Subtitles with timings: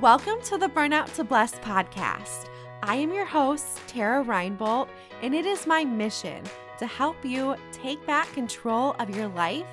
[0.00, 2.48] Welcome to the Burnout to Bless podcast.
[2.82, 4.88] I am your host, Tara Reinbolt,
[5.22, 6.42] and it is my mission
[6.78, 9.66] to help you take back control of your life,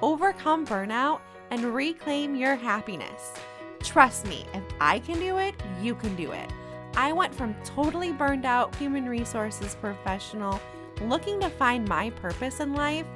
[0.00, 1.20] overcome burnout,
[1.50, 3.34] and reclaim your happiness.
[3.80, 6.50] Trust me, if I can do it, you can do it.
[6.94, 10.58] I went from totally burned out human resources professional
[11.02, 13.06] looking to find my purpose in life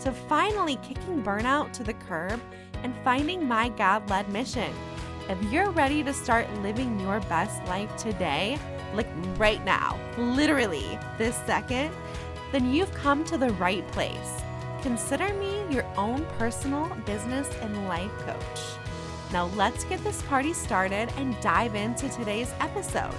[0.00, 2.40] to finally kicking burnout to the curb
[2.82, 4.72] and finding my God led mission.
[5.28, 8.58] If you're ready to start living your best life today,
[8.94, 11.94] like right now, literally this second,
[12.50, 14.40] then you've come to the right place.
[14.80, 18.60] Consider me your own personal business and life coach.
[19.30, 23.14] Now, let's get this party started and dive into today's episode.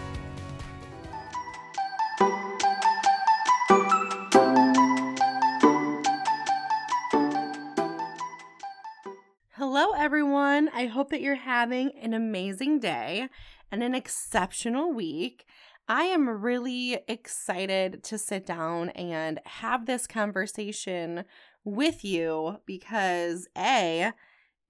[10.80, 13.28] I hope that you're having an amazing day
[13.70, 15.46] and an exceptional week.
[15.90, 21.26] I am really excited to sit down and have this conversation
[21.66, 24.14] with you because A,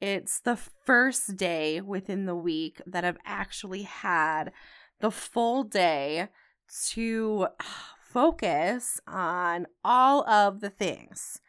[0.01, 4.51] it's the first day within the week that I've actually had
[5.01, 6.29] the full day
[6.88, 11.39] to ah, focus on all of the things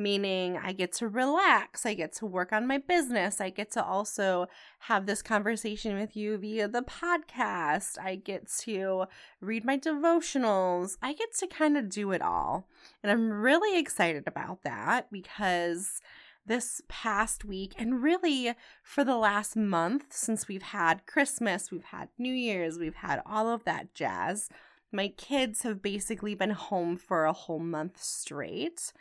[0.00, 3.84] meaning I get to relax, I get to work on my business, I get to
[3.84, 4.46] also
[4.80, 9.04] have this conversation with you via the podcast, I get to
[9.40, 12.66] read my devotionals, I get to kind of do it all.
[13.02, 16.00] And I'm really excited about that because
[16.46, 22.08] this past week and really for the last month since we've had Christmas, we've had
[22.18, 24.48] New Year's, we've had all of that jazz.
[24.90, 28.92] My kids have basically been home for a whole month straight.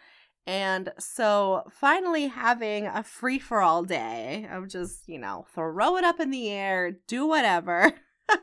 [0.50, 6.03] And so finally having a free for all day of just, you know, throw it
[6.03, 7.94] up in the air, do whatever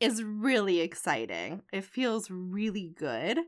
[0.00, 1.62] is really exciting.
[1.72, 3.38] It feels really good.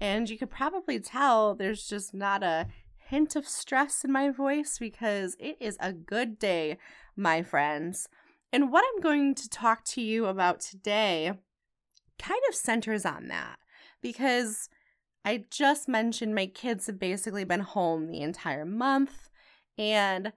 [0.00, 4.78] And you could probably tell there's just not a hint of stress in my voice
[4.80, 6.78] because it is a good day,
[7.14, 8.08] my friends.
[8.54, 11.34] And what I'm going to talk to you about today
[12.18, 13.58] kind of centers on that
[14.00, 14.70] because
[15.24, 19.28] I just mentioned my kids have basically been home the entire month.
[19.76, 20.32] And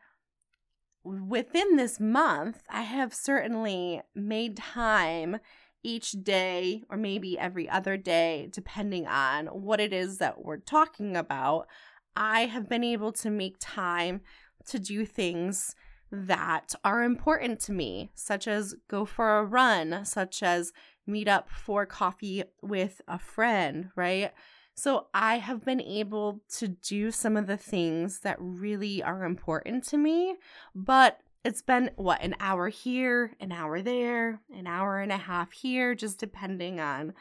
[1.04, 5.38] within this month, I have certainly made time
[5.84, 11.16] each day or maybe every other day, depending on what it is that we're talking
[11.16, 11.68] about.
[12.16, 14.22] I have been able to make time
[14.68, 15.76] to do things
[16.12, 20.72] that are important to me, such as go for a run, such as
[21.08, 24.32] meet up for coffee with a friend, right?
[24.76, 29.84] So I have been able to do some of the things that really are important
[29.86, 30.36] to me,
[30.74, 35.52] but it's been what an hour here, an hour there, an hour and a half
[35.52, 37.14] here, just depending on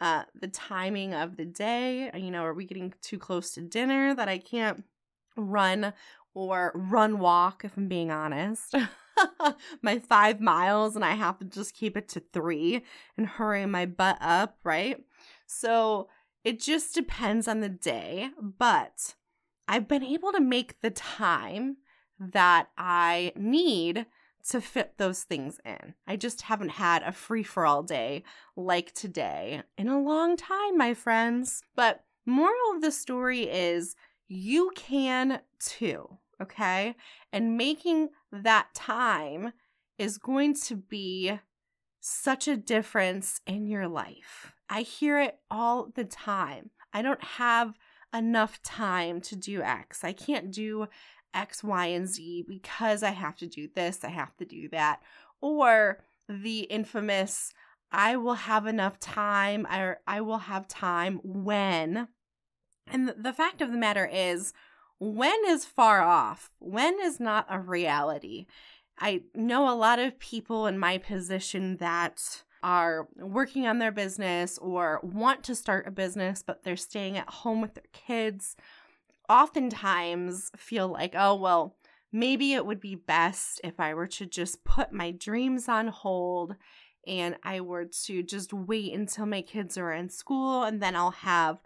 [0.00, 2.10] uh, the timing of the day.
[2.14, 4.84] You know, are we getting too close to dinner that I can't
[5.36, 5.92] run
[6.34, 8.74] or run walk, if I'm being honest?
[9.82, 12.84] my five miles and I have to just keep it to three
[13.16, 14.98] and hurry my butt up, right?
[15.46, 16.08] So,
[16.44, 19.14] it just depends on the day, but
[19.68, 21.76] I've been able to make the time
[22.18, 24.06] that I need
[24.48, 25.94] to fit those things in.
[26.06, 28.24] I just haven't had a free for all day
[28.56, 31.62] like today in a long time, my friends.
[31.76, 33.96] But moral of the story is
[34.28, 36.94] you can too, okay?
[37.32, 39.52] And making that time
[39.98, 41.38] is going to be
[42.00, 44.52] such a difference in your life.
[44.70, 46.70] I hear it all the time.
[46.92, 47.76] I don't have
[48.14, 50.04] enough time to do X.
[50.04, 50.86] I can't do
[51.34, 55.00] X, Y, and Z because I have to do this, I have to do that.
[55.40, 55.98] Or
[56.28, 57.52] the infamous,
[57.90, 62.08] I will have enough time, or I will have time when.
[62.86, 64.52] And the fact of the matter is,
[64.98, 66.50] when is far off.
[66.58, 68.46] When is not a reality.
[68.98, 74.58] I know a lot of people in my position that are working on their business
[74.58, 78.56] or want to start a business, but they're staying at home with their kids,
[79.28, 81.76] oftentimes feel like, oh, well,
[82.12, 86.56] maybe it would be best if I were to just put my dreams on hold
[87.06, 91.12] and I were to just wait until my kids are in school and then I'll
[91.12, 91.62] have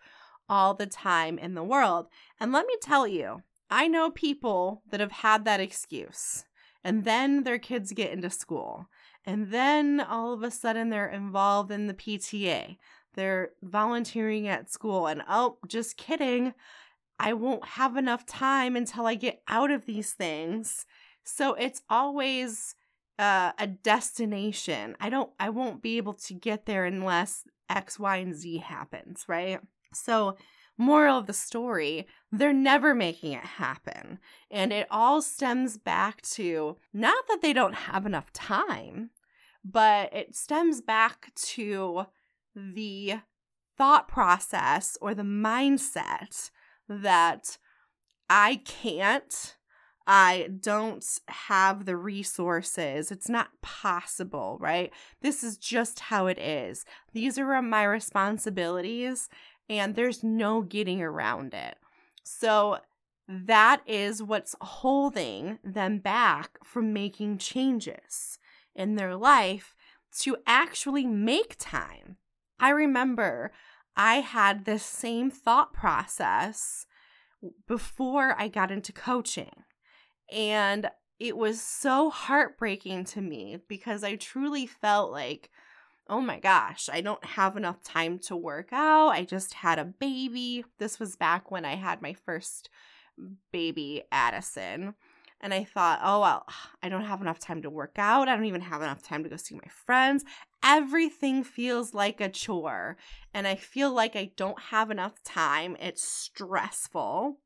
[0.48, 2.06] all the time in the world.
[2.38, 6.44] And let me tell you, I know people that have had that excuse
[6.84, 8.86] and then their kids get into school
[9.24, 12.76] and then all of a sudden they're involved in the PTA.
[13.14, 15.06] They're volunteering at school.
[15.06, 16.54] And oh, just kidding.
[17.18, 20.84] I won't have enough time until I get out of these things.
[21.22, 22.74] So it's always
[23.18, 24.96] uh, a destination.
[25.00, 29.24] I don't I won't be able to get there unless X, Y, and Z happens,
[29.28, 29.60] right?
[29.92, 30.36] So,
[30.76, 34.18] moral of the story, they're never making it happen.
[34.50, 39.10] And it all stems back to not that they don't have enough time,
[39.64, 42.06] but it stems back to
[42.54, 43.20] the
[43.76, 46.50] thought process or the mindset
[46.88, 47.58] that
[48.28, 49.56] I can't
[50.06, 53.10] I don't have the resources.
[53.10, 54.92] It's not possible, right?
[55.22, 56.84] This is just how it is.
[57.14, 59.28] These are my responsibilities,
[59.68, 61.76] and there's no getting around it.
[62.22, 62.78] So,
[63.26, 68.38] that is what's holding them back from making changes
[68.74, 69.74] in their life
[70.20, 72.18] to actually make time.
[72.60, 73.50] I remember
[73.96, 76.86] I had this same thought process
[77.66, 79.64] before I got into coaching.
[80.30, 85.50] And it was so heartbreaking to me because I truly felt like,
[86.08, 89.08] oh my gosh, I don't have enough time to work out.
[89.08, 90.64] I just had a baby.
[90.78, 92.68] This was back when I had my first
[93.52, 94.94] baby, Addison.
[95.40, 96.46] And I thought, oh, well,
[96.82, 98.28] I don't have enough time to work out.
[98.28, 100.24] I don't even have enough time to go see my friends.
[100.62, 102.96] Everything feels like a chore.
[103.32, 105.76] And I feel like I don't have enough time.
[105.80, 107.38] It's stressful.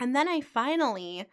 [0.00, 1.26] And then I finally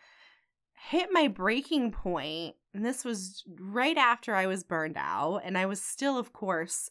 [0.90, 5.66] hit my breaking point, and this was right after I was burned out, and I
[5.66, 6.90] was still, of course,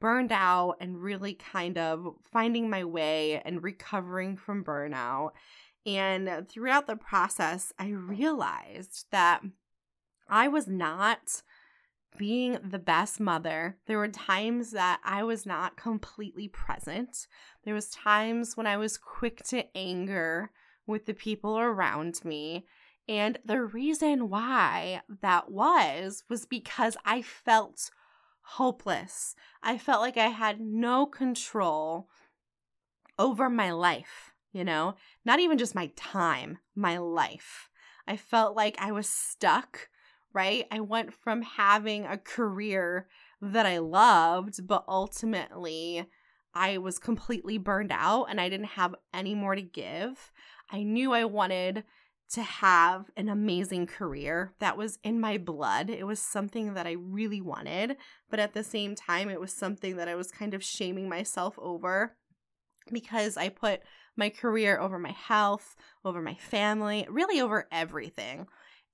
[0.00, 5.30] burned out and really kind of finding my way and recovering from burnout.
[5.86, 9.42] And throughout the process, I realized that
[10.28, 11.42] I was not
[12.16, 13.78] being the best mother.
[13.86, 17.26] There were times that I was not completely present.
[17.64, 20.50] There was times when I was quick to anger
[20.86, 22.66] with the people around me.
[23.08, 27.90] And the reason why that was, was because I felt
[28.42, 29.34] hopeless.
[29.62, 32.08] I felt like I had no control
[33.18, 34.94] over my life, you know,
[35.24, 37.68] not even just my time, my life.
[38.06, 39.88] I felt like I was stuck,
[40.32, 40.66] right?
[40.70, 43.08] I went from having a career
[43.40, 46.06] that I loved, but ultimately
[46.54, 50.32] I was completely burned out and I didn't have any more to give.
[50.70, 51.84] I knew I wanted
[52.30, 54.52] to have an amazing career.
[54.58, 55.88] That was in my blood.
[55.88, 57.96] It was something that I really wanted,
[58.30, 61.58] but at the same time, it was something that I was kind of shaming myself
[61.58, 62.16] over
[62.90, 63.80] because I put
[64.16, 68.46] my career over my health, over my family, really over everything.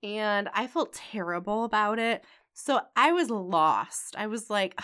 [0.03, 2.25] And I felt terrible about it.
[2.53, 4.15] So I was lost.
[4.17, 4.79] I was like,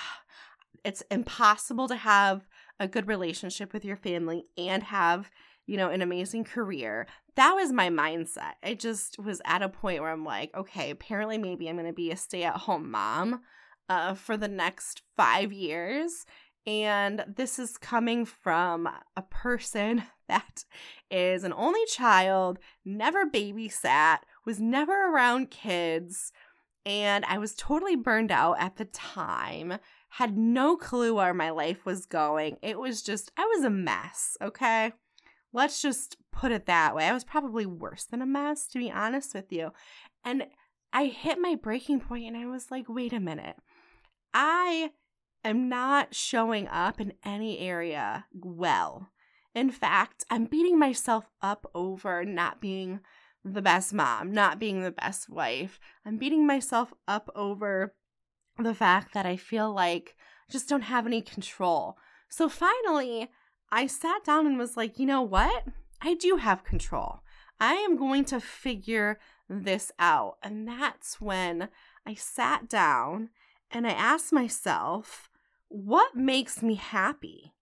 [0.84, 2.48] it's impossible to have
[2.80, 5.30] a good relationship with your family and have
[5.70, 7.06] you know, an amazing career.
[7.36, 8.54] That was my mindset.
[8.60, 11.92] I just was at a point where I'm like, okay, apparently maybe I'm going to
[11.92, 13.42] be a stay at home mom
[13.88, 16.26] uh, for the next five years.
[16.66, 20.64] And this is coming from a person that
[21.08, 26.32] is an only child, never babysat, was never around kids.
[26.84, 29.74] And I was totally burned out at the time,
[30.08, 32.56] had no clue where my life was going.
[32.60, 34.94] It was just, I was a mess, okay?
[35.52, 37.06] Let's just put it that way.
[37.06, 39.72] I was probably worse than a mess, to be honest with you.
[40.24, 40.46] And
[40.92, 43.56] I hit my breaking point and I was like, wait a minute.
[44.32, 44.90] I
[45.44, 49.10] am not showing up in any area well.
[49.54, 53.00] In fact, I'm beating myself up over not being
[53.44, 55.80] the best mom, not being the best wife.
[56.04, 57.94] I'm beating myself up over
[58.58, 60.14] the fact that I feel like
[60.48, 61.96] I just don't have any control.
[62.28, 63.30] So finally,
[63.72, 65.64] I sat down and was like, you know what?
[66.00, 67.20] I do have control.
[67.60, 70.38] I am going to figure this out.
[70.42, 71.68] And that's when
[72.06, 73.30] I sat down
[73.70, 75.28] and I asked myself,
[75.68, 77.52] what makes me happy?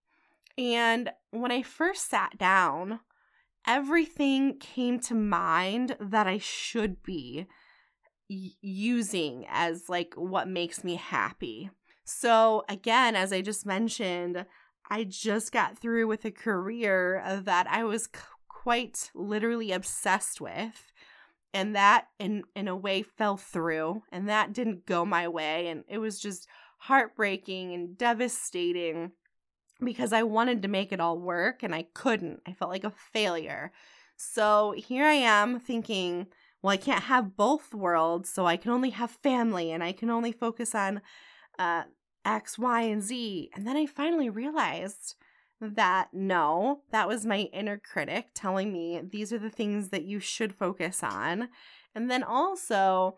[0.57, 3.01] And when I first sat down,
[3.67, 7.47] everything came to mind that I should be
[8.29, 11.71] using as like what makes me happy.
[12.05, 14.47] So, again, as I just mentioned,
[14.89, 20.93] I just got through with a career that I was c- quite literally obsessed with.
[21.55, 24.03] And that, in, in a way, fell through.
[24.13, 25.69] And that didn't go my way.
[25.69, 26.47] And it was just
[26.79, 29.13] heartbreaking and devastating
[29.83, 32.41] because I wanted to make it all work and I couldn't.
[32.47, 33.73] I felt like a failure.
[34.17, 36.27] So here I am thinking,
[36.63, 40.11] well, I can't have both worlds, so I can only have family and I can
[40.11, 41.01] only focus on
[41.59, 41.85] uh,
[42.29, 43.51] X, Y, and Z.
[43.55, 45.15] And then I finally realized
[45.61, 50.21] that no, that was my inner critic telling me these are the things that you
[50.21, 51.49] should focus on.
[51.95, 53.17] And then also,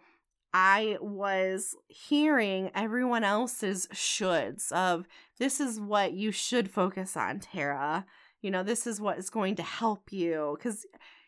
[0.55, 5.07] I was hearing everyone else's shoulds of
[5.39, 8.07] this is what you should focus on, Tara.
[8.43, 10.57] You know, this is what is going to help you.
[10.57, 10.87] Because,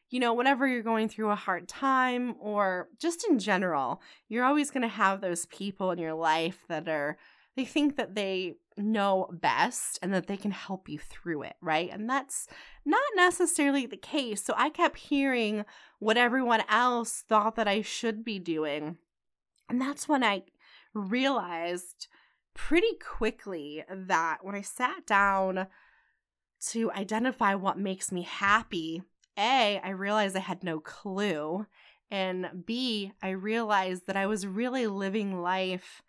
[0.08, 4.70] you know, whenever you're going through a hard time or just in general, you're always
[4.70, 7.18] going to have those people in your life that are,
[7.56, 11.90] they think that they know best and that they can help you through it, right?
[11.92, 12.46] And that's
[12.84, 14.42] not necessarily the case.
[14.42, 15.64] So I kept hearing
[15.98, 18.96] what everyone else thought that I should be doing.
[19.68, 20.44] And that's when I
[20.94, 22.08] realized
[22.54, 25.66] pretty quickly that when I sat down
[26.68, 29.02] to identify what makes me happy,
[29.38, 31.66] A, I realized I had no clue.
[32.10, 36.02] And B, I realized that I was really living life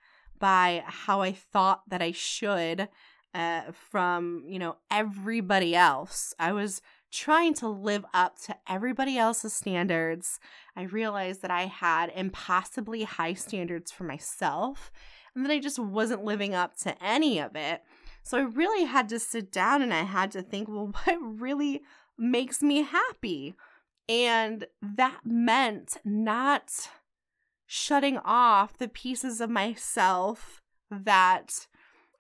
[0.44, 2.90] by how I thought that I should
[3.34, 6.34] uh, from, you know, everybody else.
[6.38, 6.82] I was
[7.14, 10.42] trying to live up to everybody else's standards.
[10.76, 14.92] I realized that I had impossibly high standards for myself
[15.34, 17.82] and that I just wasn't living up to any of it.
[18.24, 21.84] So I really had to sit down and I had to think, well, what really
[22.18, 23.56] makes me happy?
[24.10, 26.90] And that meant not
[27.74, 30.62] shutting off the pieces of myself
[30.92, 31.66] that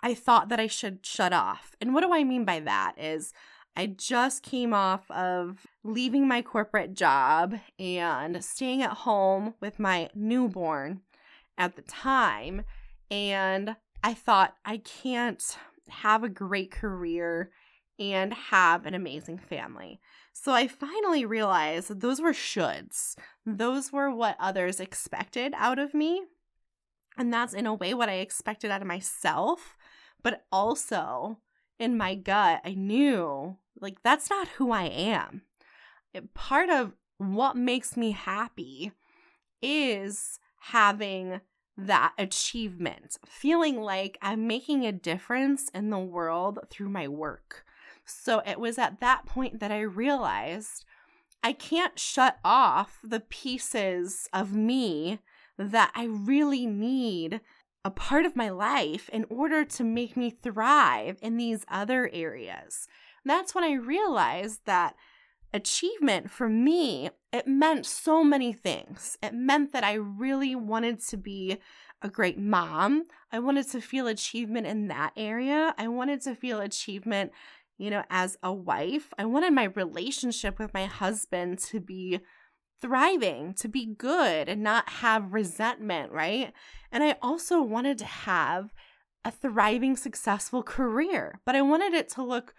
[0.01, 1.75] I thought that I should shut off.
[1.79, 3.33] And what do I mean by that is
[3.77, 10.09] I just came off of leaving my corporate job and staying at home with my
[10.15, 11.01] newborn
[11.55, 12.63] at the time.
[13.11, 15.55] And I thought, I can't
[15.87, 17.51] have a great career
[17.99, 19.99] and have an amazing family.
[20.33, 23.15] So I finally realized those were shoulds.
[23.45, 26.23] Those were what others expected out of me.
[27.17, 29.77] And that's in a way what I expected out of myself.
[30.21, 31.37] But also
[31.79, 35.43] in my gut, I knew like that's not who I am.
[36.33, 38.91] Part of what makes me happy
[39.61, 41.41] is having
[41.77, 47.65] that achievement, feeling like I'm making a difference in the world through my work.
[48.05, 50.85] So it was at that point that I realized
[51.43, 55.19] I can't shut off the pieces of me
[55.57, 57.41] that I really need
[57.85, 62.87] a part of my life in order to make me thrive in these other areas.
[63.25, 64.95] That's when I realized that
[65.53, 69.17] achievement for me, it meant so many things.
[69.21, 71.57] It meant that I really wanted to be
[72.01, 73.05] a great mom.
[73.31, 75.73] I wanted to feel achievement in that area.
[75.77, 77.31] I wanted to feel achievement
[77.83, 79.13] you know, as a wife.
[79.17, 82.21] I wanted my relationship with my husband to be
[82.81, 86.53] thriving, to be good and not have resentment, right?
[86.93, 88.73] And I also wanted to have
[89.25, 92.53] a thriving, successful career, but I wanted it to look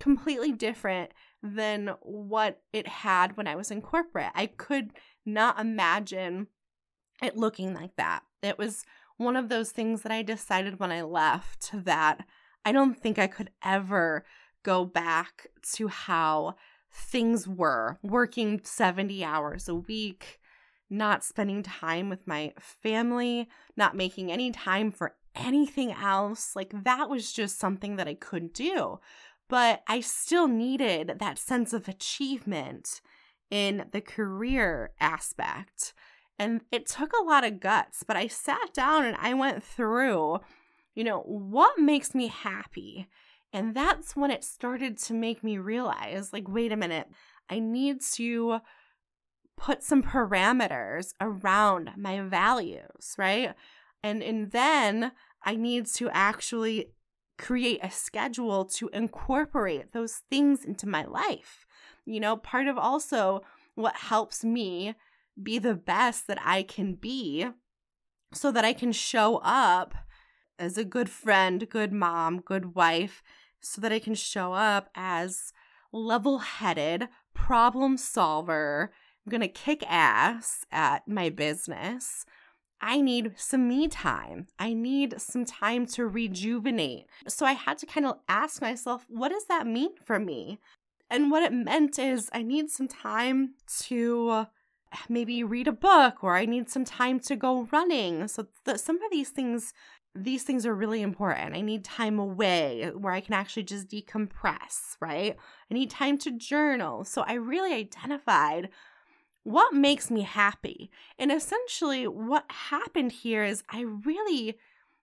[0.00, 4.32] completely different than what it had when I was in corporate.
[4.34, 4.92] I could
[5.26, 6.46] not imagine
[7.22, 8.22] it looking like that.
[8.42, 8.86] It was
[9.18, 12.24] one of those things that I decided when I left that
[12.64, 14.24] I don't think I could ever
[14.62, 16.54] go back to how
[16.92, 20.40] things were working 70 hours a week,
[20.88, 26.54] not spending time with my family, not making any time for anything else.
[26.56, 28.98] Like that was just something that I couldn't do.
[29.48, 33.00] But I still needed that sense of achievement
[33.50, 35.92] in the career aspect.
[36.38, 40.38] And it took a lot of guts, but I sat down and I went through,
[40.94, 43.08] you know, what makes me happy?
[43.52, 47.08] And that's when it started to make me realize like, wait a minute,
[47.48, 48.60] I need to
[49.56, 53.54] put some parameters around my values, right?
[54.02, 55.12] And, and then
[55.44, 56.92] I need to actually
[57.38, 61.66] create a schedule to incorporate those things into my life.
[62.04, 63.42] You know, part of also
[63.74, 64.94] what helps me
[65.42, 67.48] be the best that I can be
[68.32, 69.94] so that I can show up
[70.60, 73.22] as a good friend, good mom, good wife,
[73.60, 75.52] so that I can show up as
[75.92, 78.92] level headed, problem solver.
[79.24, 82.24] I'm going to kick ass at my business.
[82.80, 84.46] I need some me time.
[84.58, 87.06] I need some time to rejuvenate.
[87.28, 90.58] So I had to kind of ask myself, what does that mean for me?
[91.10, 94.46] And what it meant is I need some time to
[95.08, 98.28] maybe read a book or I need some time to go running.
[98.28, 99.72] So the, some of these things
[100.14, 101.54] these things are really important.
[101.54, 105.36] I need time away where I can actually just decompress, right?
[105.70, 107.04] I need time to journal.
[107.04, 108.70] So I really identified
[109.44, 110.90] what makes me happy.
[111.18, 114.58] And essentially, what happened here is I really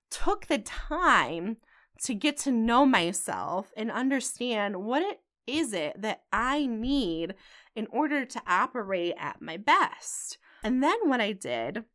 [0.09, 1.57] took the time
[2.03, 7.33] to get to know myself and understand what it is it that I need
[7.75, 10.37] in order to operate at my best.
[10.63, 11.85] And then what I did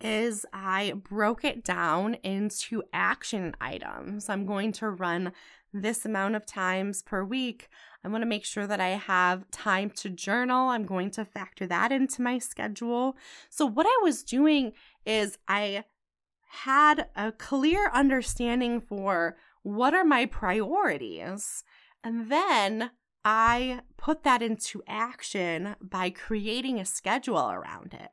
[0.00, 4.28] is I broke it down into action items.
[4.28, 5.32] I'm going to run
[5.72, 7.68] this amount of times per week.
[8.04, 10.68] I want to make sure that I have time to journal.
[10.68, 13.16] I'm going to factor that into my schedule.
[13.50, 14.72] So, what I was doing
[15.04, 15.84] is I
[16.48, 21.64] had a clear understanding for what are my priorities.
[22.02, 22.90] And then
[23.24, 28.08] I put that into action by creating a schedule around it.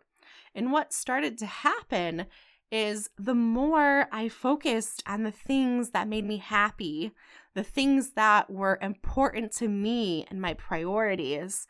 [0.56, 2.26] And what started to happen
[2.72, 7.12] is the more I focused on the things that made me happy,
[7.54, 11.68] the things that were important to me and my priorities,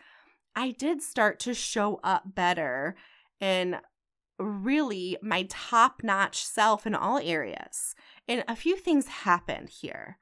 [0.56, 2.96] I did start to show up better
[3.42, 3.78] and
[4.40, 7.96] really my top notch self in all areas.
[8.28, 10.18] And a few things happened here.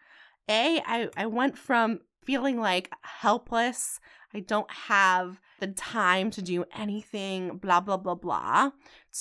[0.50, 4.00] A, I, I went from feeling like helpless,
[4.34, 8.72] I don't have the time to do anything, blah, blah, blah, blah,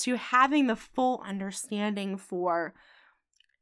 [0.01, 2.75] to having the full understanding for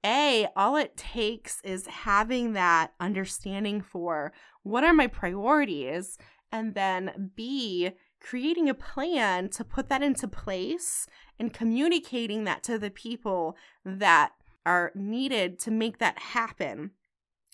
[0.04, 6.18] A, all it takes is having that understanding for what are my priorities,
[6.52, 7.90] and then B,
[8.20, 11.06] creating a plan to put that into place
[11.38, 14.32] and communicating that to the people that
[14.64, 16.92] are needed to make that happen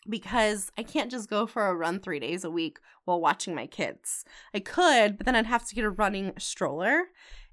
[0.08, 3.66] because I can't just go for a run three days a week while watching my
[3.66, 4.24] kids.
[4.54, 7.04] I could, but then I'd have to get a running stroller.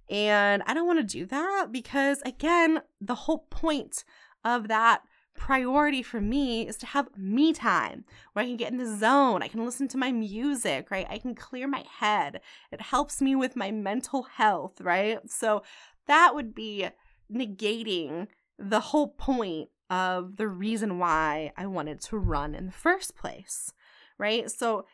[0.09, 4.03] And I don't want to do that because, again, the whole point
[4.43, 5.03] of that
[5.35, 9.41] priority for me is to have me time where I can get in the zone.
[9.41, 11.07] I can listen to my music, right?
[11.09, 12.41] I can clear my head.
[12.71, 15.19] It helps me with my mental health, right?
[15.29, 15.63] So
[16.07, 16.89] that would be
[17.33, 18.27] negating
[18.59, 23.71] the whole point of the reason why I wanted to run in the first place,
[24.17, 24.49] right?
[24.49, 24.87] So,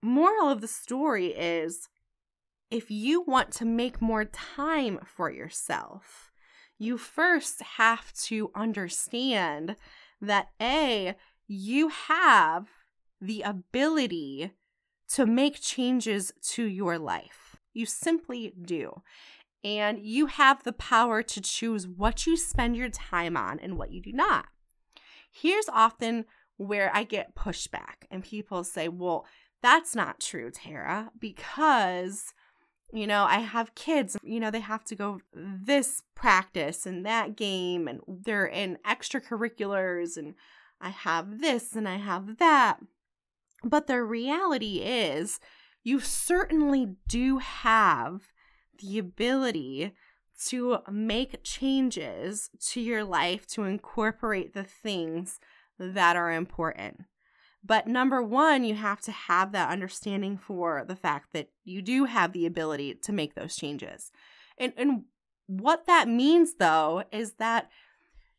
[0.00, 1.90] moral of the story is
[2.70, 6.30] if you want to make more time for yourself,
[6.78, 9.76] you first have to understand
[10.22, 11.16] that A,
[11.46, 12.68] you have
[13.20, 14.52] the ability
[15.12, 17.56] to make changes to your life.
[17.74, 19.02] You simply do
[19.62, 23.92] and you have the power to choose what you spend your time on and what
[23.92, 24.46] you do not.
[25.30, 26.24] Here's often
[26.56, 29.26] where I get pushback, and people say, Well,
[29.62, 32.32] that's not true, Tara, because
[32.92, 37.36] you know, I have kids, you know, they have to go this practice and that
[37.36, 40.34] game, and they're in extracurriculars, and
[40.80, 42.78] I have this and I have that.
[43.62, 45.38] But the reality is,
[45.84, 48.32] you certainly do have
[48.80, 49.94] the ability
[50.46, 55.38] to make changes to your life to incorporate the things
[55.78, 57.02] that are important.
[57.62, 62.06] But number one, you have to have that understanding for the fact that you do
[62.06, 64.10] have the ability to make those changes.
[64.56, 65.04] And, and
[65.46, 67.68] what that means, though, is that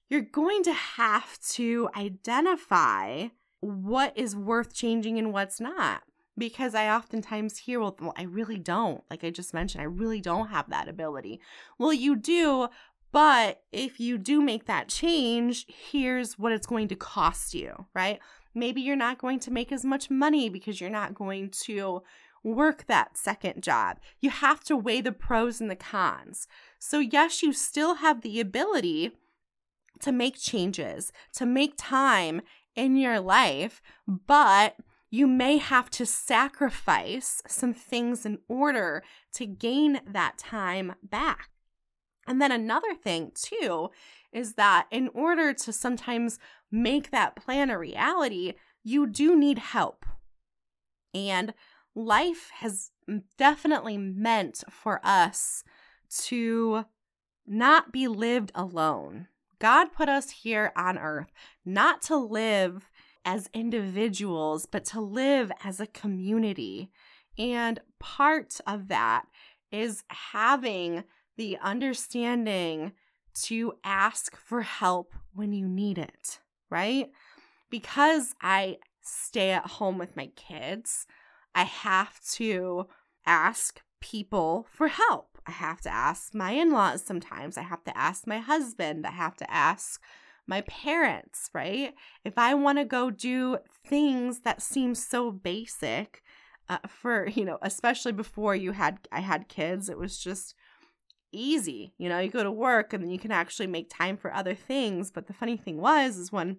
[0.09, 3.27] you're going to have to identify
[3.59, 6.01] what is worth changing and what's not
[6.37, 9.03] because I oftentimes hear, well, I really don't.
[9.09, 11.41] Like I just mentioned, I really don't have that ability.
[11.77, 12.69] Well, you do,
[13.11, 18.19] but if you do make that change, here's what it's going to cost you, right?
[18.53, 22.01] Maybe you're not going to make as much money because you're not going to
[22.43, 23.99] work that second job.
[24.19, 26.47] You have to weigh the pros and the cons.
[26.79, 29.11] So, yes, you still have the ability
[30.01, 32.41] to make changes, to make time
[32.75, 34.75] in your life, but
[35.13, 41.49] you may have to sacrifice some things in order to gain that time back.
[42.25, 43.89] And then another thing, too,
[44.31, 46.39] is that in order to sometimes
[46.71, 50.05] make that plan a reality, you do need help.
[51.13, 51.53] And
[51.93, 52.91] life has
[53.37, 55.65] definitely meant for us
[56.27, 56.85] to
[57.45, 59.27] not be lived alone.
[59.59, 61.31] God put us here on earth
[61.65, 62.89] not to live
[63.25, 66.89] as individuals, but to live as a community.
[67.37, 69.25] And part of that
[69.71, 71.03] is having
[71.37, 72.93] the understanding
[73.33, 77.09] to ask for help when you need it, right?
[77.69, 81.07] Because I stay at home with my kids,
[81.55, 82.87] I have to
[83.25, 85.37] ask people for help.
[85.47, 87.57] I have to ask my in laws sometimes.
[87.57, 89.07] I have to ask my husband.
[89.07, 90.01] I have to ask
[90.47, 91.93] my parents, right?
[92.25, 96.21] If I want to go do things that seem so basic,
[96.69, 100.55] uh, for you know, especially before you had I had kids, it was just
[101.31, 101.93] easy.
[101.97, 104.55] You know, you go to work and then you can actually make time for other
[104.55, 105.11] things.
[105.11, 106.57] But the funny thing was, is when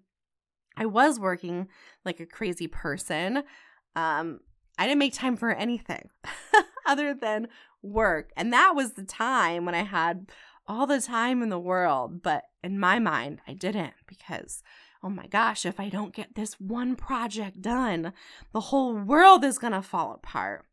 [0.76, 1.68] I was working
[2.04, 3.44] like a crazy person,
[3.94, 4.40] um,
[4.78, 6.08] I didn't make time for anything
[6.86, 7.48] other than
[7.82, 8.30] work.
[8.36, 10.30] And that was the time when I had
[10.72, 12.22] all the time in the world.
[12.22, 14.62] But in my mind, I didn't because,
[15.02, 18.12] oh my gosh, if I don't get this one project done,
[18.52, 20.64] the whole world is going to fall apart.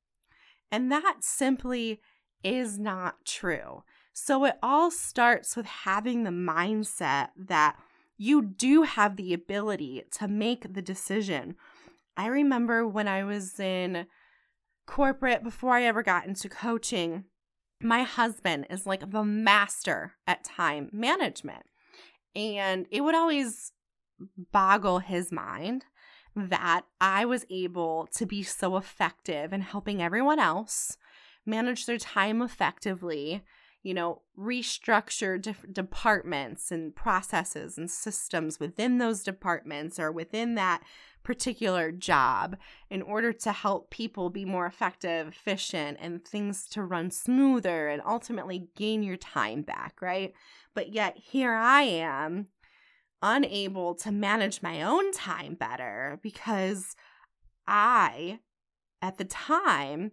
[0.72, 2.00] And that simply
[2.44, 3.84] is not true.
[4.14, 7.78] So it all starts with having the mindset that
[8.18, 11.56] you do have the ability to make the decision.
[12.18, 14.08] I remember when I was in
[14.86, 17.26] corporate before I ever got into coaching,
[17.82, 21.64] my husband is like the master at time management.
[22.36, 23.72] And it would always
[24.52, 25.86] boggle his mind
[26.36, 30.98] that I was able to be so effective in helping everyone else
[31.46, 33.44] manage their time effectively,
[33.82, 40.82] you know, restructure different departments and processes and systems within those departments or within that
[41.24, 42.58] particular job
[42.90, 48.02] in order to help people be more effective, efficient, and things to run smoother and
[48.06, 50.34] ultimately gain your time back, right?
[50.74, 52.48] But yet here I am
[53.22, 56.96] unable to manage my own time better because
[57.68, 58.40] I,
[59.02, 60.12] at the time,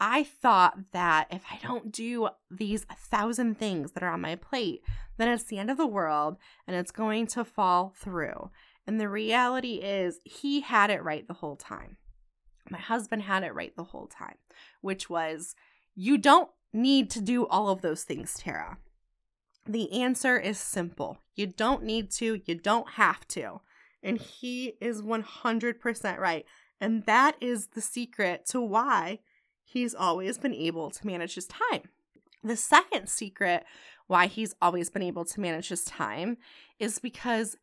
[0.00, 4.82] I thought that if I don't do these thousand things that are on my plate,
[5.16, 6.36] then it's the end of the world
[6.66, 8.50] and it's going to fall through.
[8.86, 11.96] And the reality is, he had it right the whole time.
[12.70, 14.36] My husband had it right the whole time,
[14.80, 15.54] which was
[15.94, 18.78] you don't need to do all of those things, Tara.
[19.66, 21.18] The answer is simple.
[21.34, 23.60] You don't need to, you don't have to.
[24.02, 26.44] And he is 100% right.
[26.80, 29.20] And that is the secret to why
[29.62, 31.82] he's always been able to manage his time.
[32.42, 33.64] The second secret
[34.06, 36.36] why he's always been able to manage his time
[36.78, 37.56] is because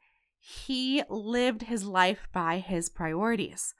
[0.43, 3.75] he lived his life by his priorities.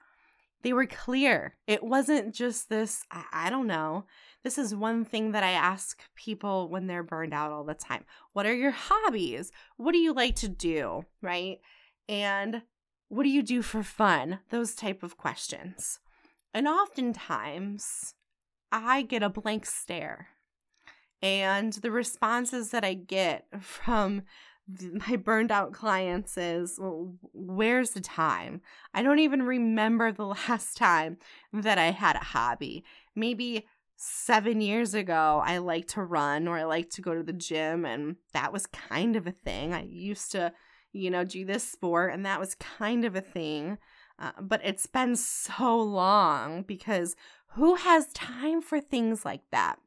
[0.62, 1.56] They were clear.
[1.66, 4.04] It wasn't just this, I, don't know.
[4.44, 8.04] This is one thing that I ask people when they're burned out all the time.
[8.32, 9.50] What are your hobbies?
[9.76, 11.04] What do you like to do?
[11.20, 11.58] Right?
[12.08, 12.62] And
[13.08, 14.38] what do you do for fun?
[14.50, 15.98] Those type of questions.
[16.54, 18.14] And oftentimes,
[18.70, 20.28] I get a blank stare.
[21.20, 24.22] And the responses that I get from
[25.08, 26.78] my burned out clients is
[27.32, 28.60] where's the time?
[28.94, 31.18] I don't even remember the last time
[31.52, 32.84] that I had a hobby.
[33.14, 37.32] Maybe seven years ago, I liked to run or I liked to go to the
[37.32, 39.72] gym, and that was kind of a thing.
[39.72, 40.52] I used to,
[40.92, 43.78] you know, do this sport, and that was kind of a thing.
[44.18, 47.16] Uh, but it's been so long because
[47.54, 49.78] who has time for things like that?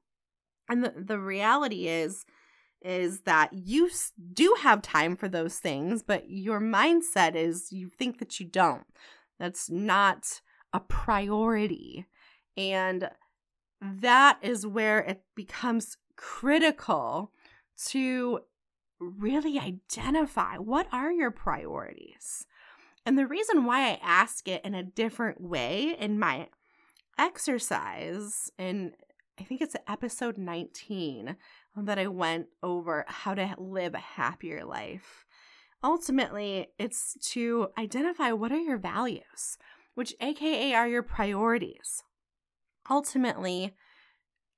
[0.69, 2.25] And the, the reality is,
[2.81, 3.89] is that you
[4.33, 8.85] do have time for those things, but your mindset is you think that you don't.
[9.39, 10.41] That's not
[10.73, 12.05] a priority.
[12.55, 13.09] And
[13.81, 17.31] that is where it becomes critical
[17.87, 18.39] to
[18.99, 22.45] really identify what are your priorities.
[23.05, 26.47] And the reason why I ask it in a different way in my
[27.17, 28.93] exercise, and
[29.39, 31.35] I think it's episode 19
[31.77, 35.25] that I went over how to live a happier life.
[35.83, 39.57] Ultimately, it's to identify what are your values,
[39.93, 42.03] which AKA are your priorities.
[42.89, 43.75] Ultimately,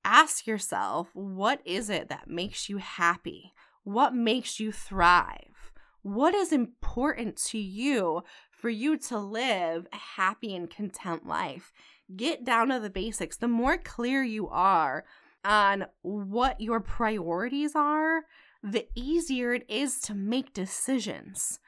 [0.04, 3.52] ask yourself what is it that makes you happy?
[3.84, 5.72] What makes you thrive?
[6.02, 11.72] What is important to you for you to live a happy and content life?
[12.14, 13.36] Get down to the basics.
[13.36, 15.04] The more clear you are
[15.44, 18.22] on what your priorities are,
[18.62, 21.60] the easier it is to make decisions.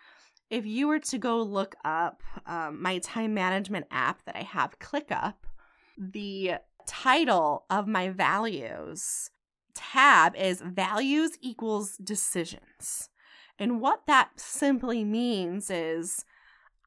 [0.50, 4.78] If you were to go look up um, my time management app that I have,
[4.80, 5.34] ClickUp,
[5.96, 6.54] the
[6.86, 9.30] title of my values
[9.74, 13.08] tab is Values equals Decisions.
[13.58, 16.24] And what that simply means is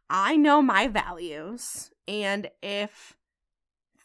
[0.09, 3.15] I know my values, and if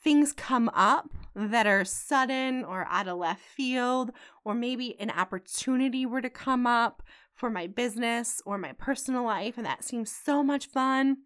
[0.03, 4.11] things come up that are sudden or out of left field,
[4.45, 7.03] or maybe an opportunity were to come up
[7.35, 11.19] for my business or my personal life, and that seems so much fun,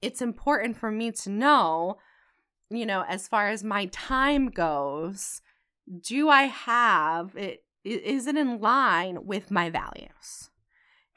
[0.00, 1.96] it's important for me to know,
[2.70, 5.42] you know, as far as my time goes,
[6.00, 7.64] do I have it?
[7.84, 10.50] Is it in line with my values?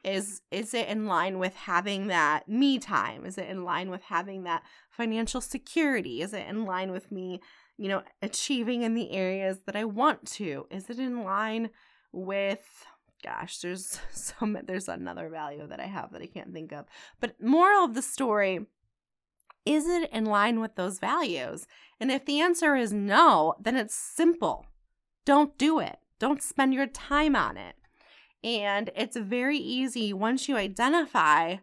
[0.08, 3.26] Is is it in line with having that me time?
[3.26, 6.22] Is it in line with having that financial security?
[6.22, 7.42] Is it in line with me
[7.78, 10.66] you know achieving in the areas that i want to?
[10.72, 11.70] Is it in line
[12.12, 12.86] with
[13.24, 16.86] gosh there's so there's another value that i have that i can't think of.
[17.20, 18.66] But moral of the story
[19.66, 21.68] is it in line with those values?
[22.00, 24.66] And if the answer is no then it's simple.
[25.26, 25.98] Don't do it.
[26.20, 27.76] Don't spend your time on it.
[28.44, 31.58] And it's very easy once you identify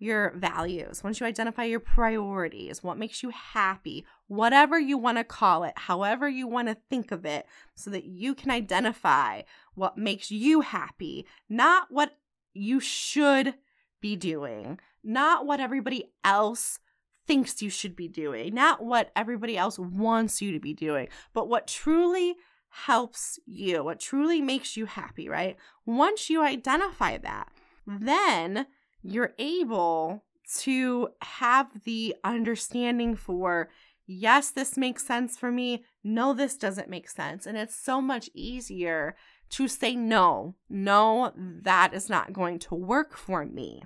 [0.00, 5.24] your values, once you identify your priorities, what makes you happy, whatever you want to
[5.24, 9.42] call it, however you want to think of it, so that you can identify
[9.74, 12.16] what makes you happy, not what
[12.52, 13.54] you should
[14.00, 16.78] be doing, not what everybody else
[17.26, 21.48] thinks you should be doing, not what everybody else wants you to be doing, but
[21.48, 22.36] what truly
[22.74, 25.56] helps you, what truly makes you happy, right?
[25.86, 27.48] Once you identify that,
[27.86, 28.66] then
[29.02, 30.24] you're able
[30.58, 33.70] to have the understanding for
[34.06, 35.84] yes, this makes sense for me.
[36.02, 37.46] No, this doesn't make sense.
[37.46, 39.14] And it's so much easier
[39.50, 40.56] to say no.
[40.68, 43.82] No, that is not going to work for me.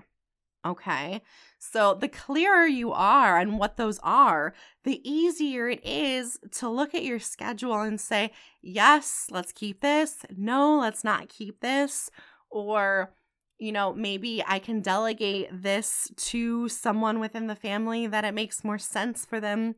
[0.68, 1.22] Okay.
[1.58, 4.52] So the clearer you are on what those are,
[4.84, 10.26] the easier it is to look at your schedule and say, yes, let's keep this.
[10.36, 12.10] No, let's not keep this.
[12.50, 13.14] Or,
[13.58, 18.62] you know, maybe I can delegate this to someone within the family that it makes
[18.62, 19.74] more sense for them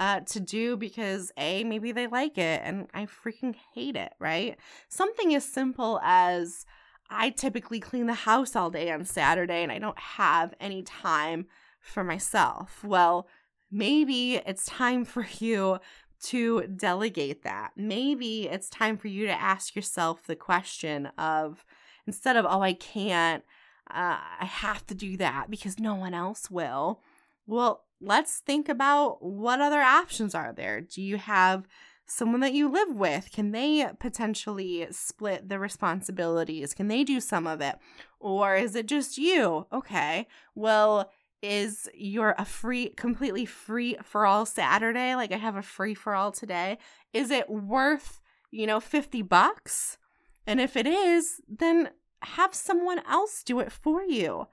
[0.00, 4.56] uh, to do because A, maybe they like it and I freaking hate it, right?
[4.88, 6.66] Something as simple as,
[7.12, 11.46] I typically clean the house all day on Saturday and I don't have any time
[11.80, 12.82] for myself.
[12.82, 13.28] Well,
[13.70, 15.78] maybe it's time for you
[16.24, 17.72] to delegate that.
[17.76, 21.64] Maybe it's time for you to ask yourself the question of
[22.06, 23.44] instead of, oh, I can't,
[23.90, 27.00] uh, I have to do that because no one else will.
[27.46, 30.80] Well, let's think about what other options are there.
[30.80, 31.66] Do you have
[32.06, 33.30] someone that you live with?
[33.32, 36.74] Can they potentially split the responsibilities?
[36.74, 37.76] Can they do some of it?
[38.20, 39.66] Or is it just you?
[39.72, 41.10] Okay well
[41.40, 45.14] is you're a free completely free for all saturday?
[45.14, 46.78] Like i have a free for all today.
[47.12, 49.98] Is it worth you know 50 bucks?
[50.46, 51.90] And if it is then
[52.22, 54.46] have someone else do it for you.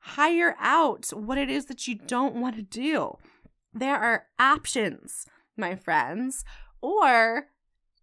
[0.00, 3.16] Hire out what it is that you don't want to do.
[3.72, 6.44] There are options my friends
[6.82, 7.46] or,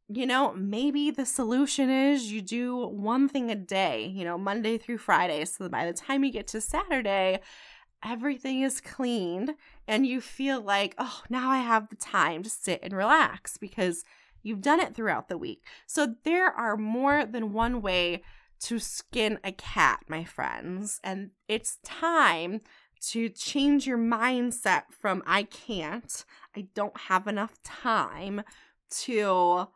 [0.08, 4.80] you know, maybe the solution is you do one thing a day, you know, Monday
[4.80, 5.46] through Friday.
[5.46, 7.42] So by the time you get to Saturday,
[8.04, 9.54] everything is cleaned
[9.88, 14.04] and you feel like, oh, now I have the time to sit and relax because
[14.42, 15.64] you've done it throughout the week.
[15.86, 18.24] So there are more than one way
[18.62, 21.00] to skin a cat, my friends.
[21.04, 22.62] And it's time
[23.02, 28.42] to change your mindset from I can't, I don't have enough time
[28.92, 29.68] to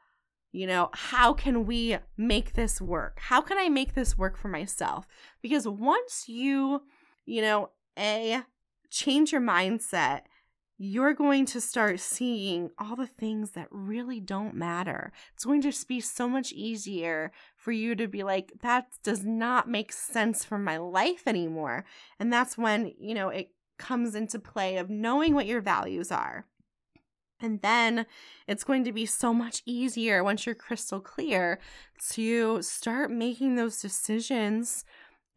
[0.54, 3.18] you know, how can we make this work?
[3.20, 5.08] How can I make this work for myself?
[5.42, 6.84] Because once you,
[7.26, 8.44] you know, A,
[8.92, 10.22] change your mindset,
[10.78, 15.12] you're going to start seeing all the things that really don't matter.
[15.34, 19.68] It's going to be so much easier for you to be like, that does not
[19.68, 21.84] make sense for my life anymore.
[22.20, 23.50] And that's when, you know, it
[23.80, 26.46] comes into play of knowing what your values are
[27.44, 28.06] and then
[28.48, 31.60] it's going to be so much easier once you're crystal clear
[32.12, 34.86] to start making those decisions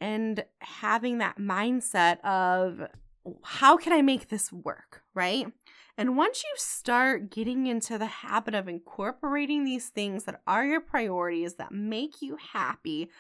[0.00, 2.88] and having that mindset of
[3.42, 5.52] how can I make this work, right?
[5.98, 10.80] And once you start getting into the habit of incorporating these things that are your
[10.80, 13.10] priorities that make you happy,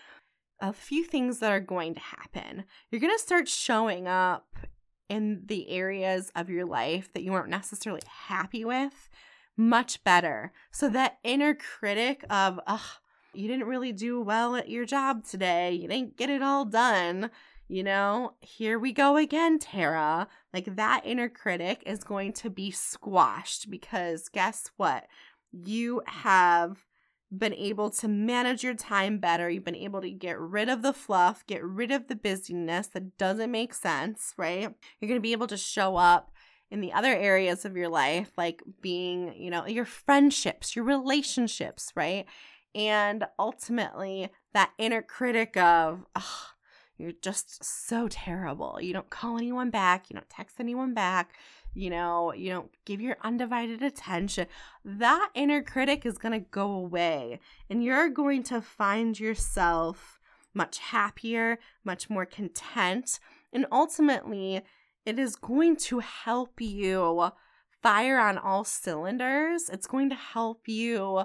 [0.60, 2.64] a few things that are going to happen.
[2.90, 4.46] You're going to start showing up
[5.08, 9.08] in the areas of your life that you weren't necessarily happy with
[9.56, 10.52] much better.
[10.70, 12.80] So that inner critic of, ugh,
[13.32, 15.72] you didn't really do well at your job today.
[15.72, 17.30] You didn't get it all done.
[17.68, 20.28] You know, here we go again, Tara.
[20.54, 25.06] Like that inner critic is going to be squashed because guess what?
[25.52, 26.84] You have
[27.30, 29.50] been able to manage your time better.
[29.50, 33.18] You've been able to get rid of the fluff, get rid of the busyness that
[33.18, 34.72] doesn't make sense, right?
[35.00, 36.30] You're going to be able to show up
[36.70, 41.92] in the other areas of your life, like being, you know, your friendships, your relationships,
[41.94, 42.26] right?
[42.74, 46.46] And ultimately, that inner critic of, oh,
[46.98, 48.78] you're just so terrible.
[48.80, 51.34] You don't call anyone back, you don't text anyone back,
[51.76, 54.46] you know, you don't give your undivided attention,
[54.84, 60.18] that inner critic is going to go away and you're going to find yourself
[60.54, 63.20] much happier, much more content,
[63.52, 64.62] and ultimately,
[65.04, 67.30] it is going to help you
[67.82, 69.68] fire on all cylinders.
[69.68, 71.24] It's going to help you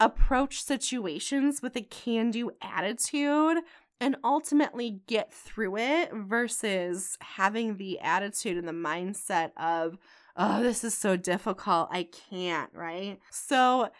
[0.00, 3.58] approach situations with a can do attitude
[4.00, 9.98] and ultimately get through it versus having the attitude and the mindset of,
[10.36, 11.88] oh, this is so difficult.
[11.92, 13.18] I can't, right?
[13.30, 13.90] So,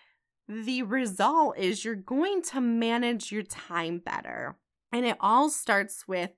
[0.49, 4.57] the result is you're going to manage your time better.
[4.93, 6.31] And it all starts with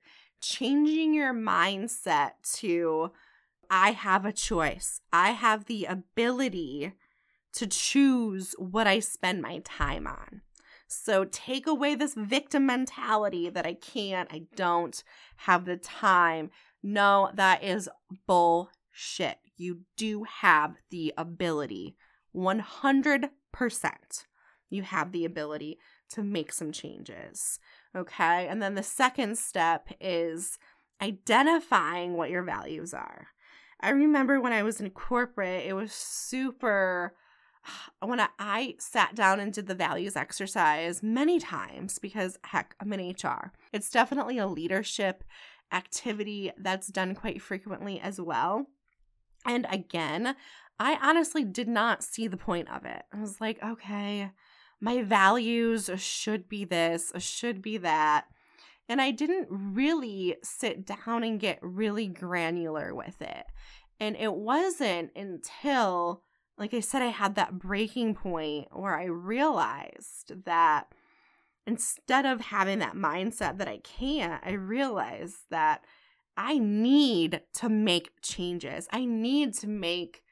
[0.42, 3.12] changing your mindset to
[3.70, 5.00] I have a choice.
[5.14, 6.92] I have the ability
[7.54, 10.42] to choose what I spend my time on.
[10.92, 15.02] So take away this victim mentality that I can't, I don't
[15.36, 16.50] have the time.
[16.82, 17.88] No, that is
[18.26, 19.38] bullshit.
[19.56, 21.96] You do have the ability.
[22.34, 23.30] 100%
[24.72, 25.78] you have the ability
[26.10, 27.58] to make some changes.
[27.94, 28.46] Okay.
[28.48, 30.58] And then the second step is
[31.02, 33.28] identifying what your values are.
[33.80, 37.14] I remember when I was in corporate, it was super.
[38.00, 43.10] When I sat down and did the values exercise many times, because heck, I'm in
[43.10, 45.22] HR, it's definitely a leadership
[45.72, 48.66] activity that's done quite frequently as well.
[49.46, 50.36] And again,
[50.78, 53.02] I honestly did not see the point of it.
[53.12, 54.30] I was like, okay,
[54.80, 58.26] my values should be this, should be that.
[58.88, 63.46] And I didn't really sit down and get really granular with it.
[64.00, 66.24] And it wasn't until,
[66.62, 70.94] like I said, I had that breaking point where I realized that
[71.66, 75.84] instead of having that mindset that I can't, I realized that
[76.36, 78.86] I need to make changes.
[78.92, 80.22] I need to make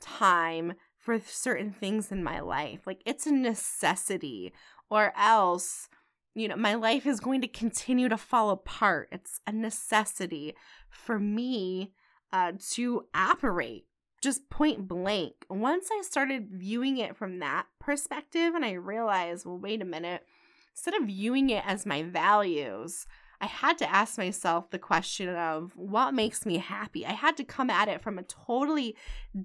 [0.00, 2.86] time for certain things in my life.
[2.86, 4.52] Like it's a necessity,
[4.90, 5.88] or else,
[6.36, 9.08] you know, my life is going to continue to fall apart.
[9.10, 10.54] It's a necessity
[10.88, 11.90] for me
[12.32, 13.86] uh, to operate
[14.20, 15.46] just point blank.
[15.48, 20.26] Once I started viewing it from that perspective, and I realized, well, wait a minute,
[20.72, 23.06] instead of viewing it as my values,
[23.40, 27.06] I had to ask myself the question of what makes me happy.
[27.06, 28.96] I had to come at it from a totally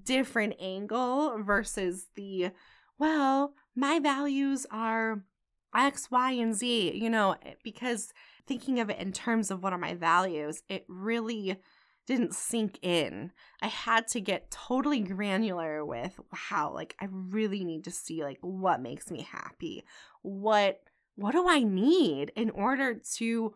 [0.04, 2.50] different angle versus the,
[2.98, 5.22] well, my values are
[5.74, 8.12] X, Y, and Z, you know, because
[8.46, 11.56] thinking of it in terms of what are my values, it really
[12.06, 13.32] didn't sink in.
[13.60, 18.38] I had to get totally granular with wow, like I really need to see like
[18.40, 19.84] what makes me happy.
[20.22, 20.80] What
[21.16, 23.54] what do I need in order to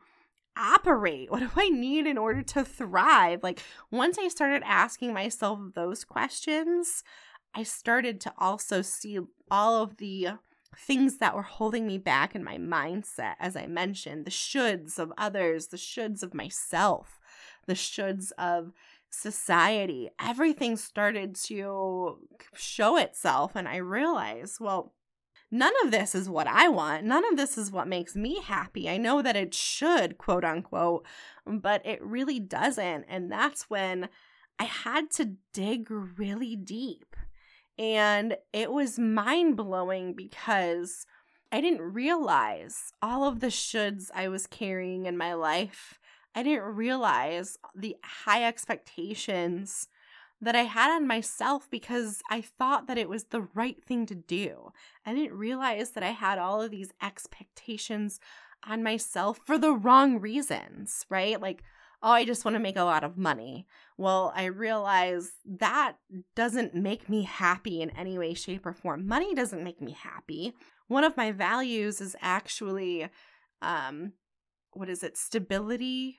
[0.57, 1.31] operate?
[1.31, 3.43] What do I need in order to thrive?
[3.43, 7.05] Like, once I started asking myself those questions,
[7.55, 9.19] I started to also see
[9.51, 10.29] all of the
[10.77, 15.13] things that were holding me back in my mindset, as I mentioned the shoulds of
[15.19, 17.20] others, the shoulds of myself,
[17.71, 18.73] the shoulds of
[19.11, 20.11] society.
[20.21, 22.19] Everything started to
[22.53, 24.93] show itself, and I realized, well,
[25.53, 27.05] none of this is what I want.
[27.05, 28.91] None of this is what makes me happy.
[28.91, 31.07] I know that it should, quote unquote,
[31.47, 33.05] but it really doesn't.
[33.09, 34.09] And that's when
[34.59, 37.15] I had to dig really deep.
[37.79, 41.07] And it was mind blowing because
[41.53, 46.00] I didn't realize all of the shoulds I was carrying in my life.
[46.35, 49.89] I didn't realize the high expectations
[50.41, 54.15] that I had on myself because I thought that it was the right thing to
[54.15, 54.73] do.
[55.05, 58.21] I didn't realize that I had all of these expectations
[58.67, 61.41] on myself for the wrong reasons, right?
[61.41, 61.63] Like,
[62.03, 63.67] oh, I just want to make a lot of money.
[63.99, 65.97] Well, I realize that
[66.35, 69.07] doesn't make me happy in any way, shape, or form.
[69.07, 70.55] Money doesn't make me happy.
[70.89, 73.09] One of my values is actually,
[73.61, 74.15] um,
[74.73, 75.17] what is it?
[75.17, 76.19] Stability,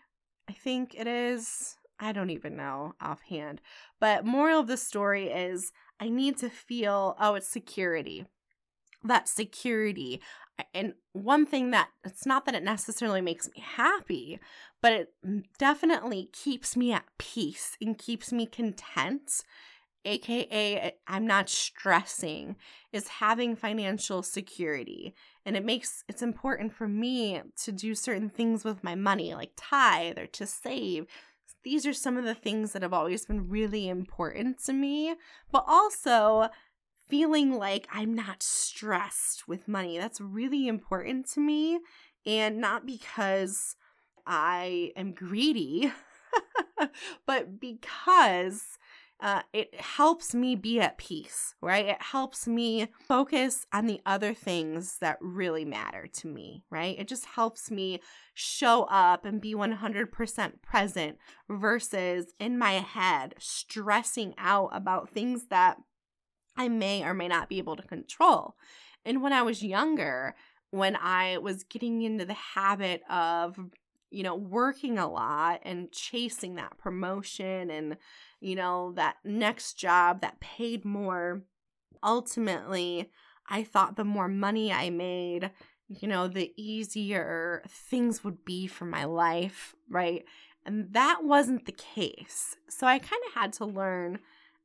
[0.49, 1.75] I think it is.
[1.99, 3.61] I don't even know offhand.
[3.99, 8.25] But moral of the story is I need to feel oh it's security.
[9.03, 10.21] That security.
[10.73, 14.39] And one thing that it's not that it necessarily makes me happy,
[14.81, 15.13] but it
[15.57, 19.43] definitely keeps me at peace and keeps me content
[20.05, 22.55] aka I'm not stressing,
[22.91, 25.13] is having financial security.
[25.45, 29.51] And it makes it's important for me to do certain things with my money, like
[29.55, 31.07] tithe or to save,
[31.63, 35.15] these are some of the things that have always been really important to me,
[35.51, 36.49] but also
[37.07, 39.97] feeling like I'm not stressed with money.
[39.97, 41.79] That's really important to me.
[42.25, 43.75] And not because
[44.25, 45.91] I am greedy,
[47.25, 48.77] but because
[49.21, 51.85] uh, it helps me be at peace, right?
[51.85, 56.97] It helps me focus on the other things that really matter to me, right?
[56.97, 58.01] It just helps me
[58.33, 61.17] show up and be 100% present
[61.47, 65.77] versus in my head stressing out about things that
[66.57, 68.55] I may or may not be able to control.
[69.05, 70.35] And when I was younger,
[70.71, 73.59] when I was getting into the habit of,
[74.09, 77.97] you know, working a lot and chasing that promotion and
[78.41, 81.43] you know, that next job that paid more,
[82.03, 83.11] ultimately,
[83.47, 85.51] I thought the more money I made,
[85.87, 90.25] you know, the easier things would be for my life, right?
[90.65, 92.55] And that wasn't the case.
[92.69, 94.19] So I kind of had to learn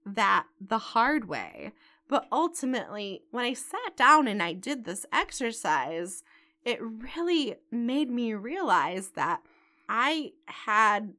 [0.04, 1.72] that the hard way.
[2.08, 6.22] But ultimately, when I sat down and I did this exercise,
[6.64, 9.40] it really made me realize that
[9.88, 11.14] I had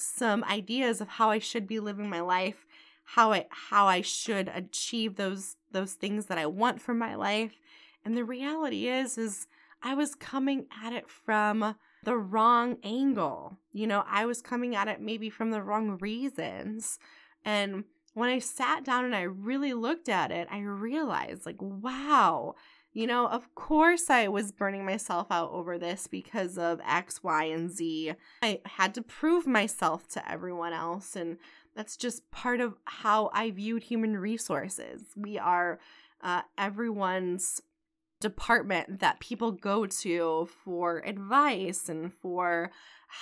[0.00, 2.66] some ideas of how I should be living my life,
[3.04, 7.58] how I how I should achieve those those things that I want for my life.
[8.04, 9.46] And the reality is is
[9.82, 13.58] I was coming at it from the wrong angle.
[13.72, 16.98] You know, I was coming at it maybe from the wrong reasons.
[17.44, 17.84] And
[18.14, 22.54] when I sat down and I really looked at it, I realized, like, wow,
[22.92, 27.44] you know, of course I was burning myself out over this because of X, Y,
[27.44, 28.14] and Z.
[28.42, 31.14] I had to prove myself to everyone else.
[31.14, 31.38] And
[31.74, 35.04] that's just part of how I viewed human resources.
[35.16, 35.78] We are
[36.22, 37.62] uh, everyone's
[38.20, 42.70] department that people go to for advice and for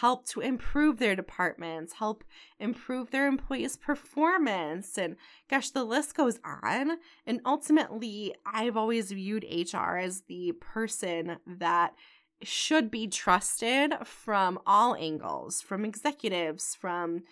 [0.00, 2.22] help to improve their departments, help
[2.58, 4.98] improve their employees' performance.
[4.98, 5.16] And
[5.48, 6.98] gosh, the list goes on.
[7.26, 11.94] And ultimately, I've always viewed HR as the person that
[12.42, 17.22] should be trusted from all angles, from executives, from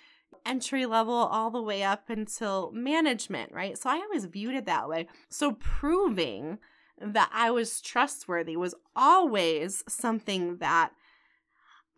[0.44, 3.76] entry level all the way up until management, right?
[3.76, 5.08] So I always viewed it that way.
[5.28, 6.58] So proving
[7.00, 10.92] that I was trustworthy was always something that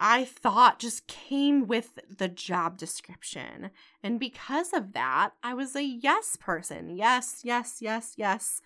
[0.01, 3.71] I thought just came with the job description.
[4.03, 6.91] And because of that, I was a yes person.
[6.91, 8.61] Yes, yes, yes, yes.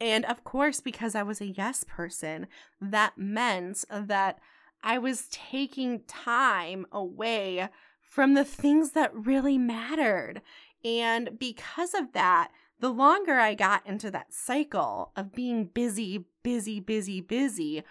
[0.00, 2.46] And of course, because I was a yes person,
[2.80, 4.38] that meant that
[4.82, 7.68] I was taking time away
[8.00, 10.42] from the things that really mattered.
[10.84, 16.80] And because of that, the longer I got into that cycle of being busy, busy,
[16.80, 17.82] busy, busy,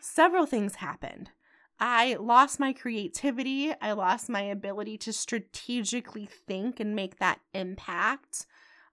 [0.00, 1.30] several things happened.
[1.78, 3.72] I lost my creativity.
[3.80, 8.46] I lost my ability to strategically think and make that impact.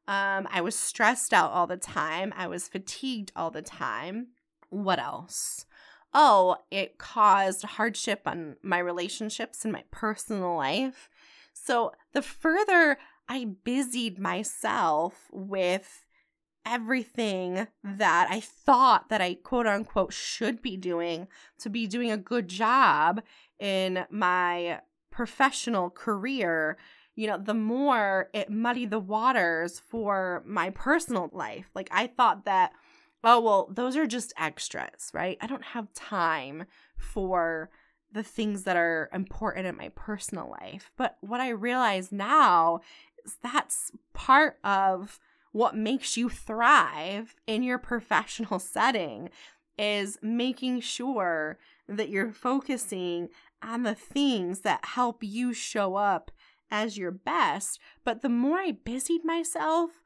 [0.07, 2.33] Um, I was stressed out all the time.
[2.37, 4.27] I was fatigued all the time.
[4.69, 5.65] What else?
[6.13, 11.09] Oh, it caused hardship on my relationships and my personal life.
[11.53, 12.97] So the further
[13.29, 16.05] I busied myself with
[16.65, 21.27] everything that I thought that I quote unquote should be doing
[21.59, 23.21] to be doing a good job
[23.59, 26.77] in my professional career,
[27.15, 31.69] you know, the more it muddied the waters for my personal life.
[31.73, 32.73] Like I thought that,
[33.23, 35.37] oh, well, those are just extras, right?
[35.41, 36.65] I don't have time
[36.97, 37.69] for
[38.11, 40.91] the things that are important in my personal life.
[40.97, 42.81] But what I realize now
[43.41, 45.19] that's part of
[45.51, 49.29] what makes you thrive in your professional setting
[49.77, 51.57] is making sure
[51.87, 53.29] that you're focusing
[53.61, 56.31] on the things that help you show up
[56.69, 57.79] as your best.
[58.03, 60.01] But the more I busied myself,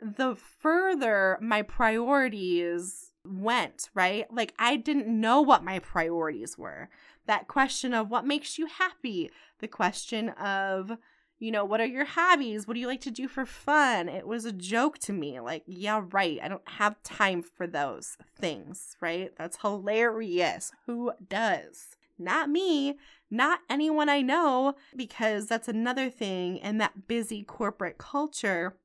[0.00, 4.26] the further my priorities went, right?
[4.32, 6.88] Like I didn't know what my priorities were.
[7.26, 10.96] That question of what makes you happy, the question of
[11.38, 12.66] you know, what are your hobbies?
[12.66, 14.08] What do you like to do for fun?
[14.08, 15.38] It was a joke to me.
[15.40, 16.38] Like, yeah, right.
[16.42, 19.32] I don't have time for those things, right?
[19.36, 20.72] That's hilarious.
[20.86, 21.96] Who does?
[22.18, 22.96] Not me,
[23.30, 28.78] not anyone I know, because that's another thing in that busy corporate culture.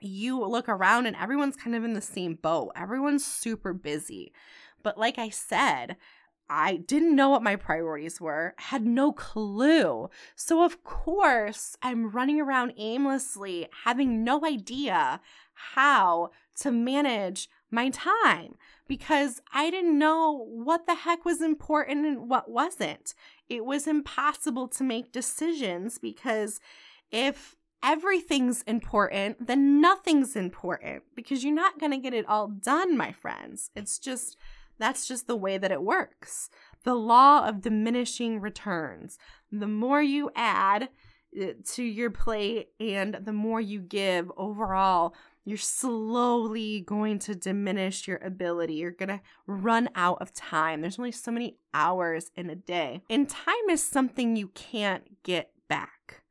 [0.00, 2.72] You look around and everyone's kind of in the same boat.
[2.74, 4.32] Everyone's super busy.
[4.82, 5.96] But like I said,
[6.48, 10.08] I didn't know what my priorities were, had no clue.
[10.34, 15.20] So, of course, I'm running around aimlessly, having no idea
[15.54, 16.30] how
[16.60, 22.50] to manage my time because I didn't know what the heck was important and what
[22.50, 23.14] wasn't.
[23.48, 26.60] It was impossible to make decisions because
[27.10, 32.96] if everything's important, then nothing's important because you're not going to get it all done,
[32.96, 33.70] my friends.
[33.74, 34.36] It's just
[34.78, 36.50] that's just the way that it works.
[36.84, 39.18] The law of diminishing returns.
[39.50, 40.88] The more you add
[41.40, 45.14] uh, to your plate and the more you give overall,
[45.44, 48.74] you're slowly going to diminish your ability.
[48.74, 50.80] You're going to run out of time.
[50.80, 53.02] There's only so many hours in a day.
[53.08, 56.22] And time is something you can't get back.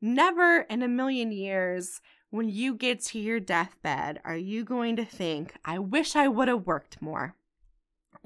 [0.00, 5.04] Never in a million years, when you get to your deathbed, are you going to
[5.04, 7.34] think, I wish I would have worked more?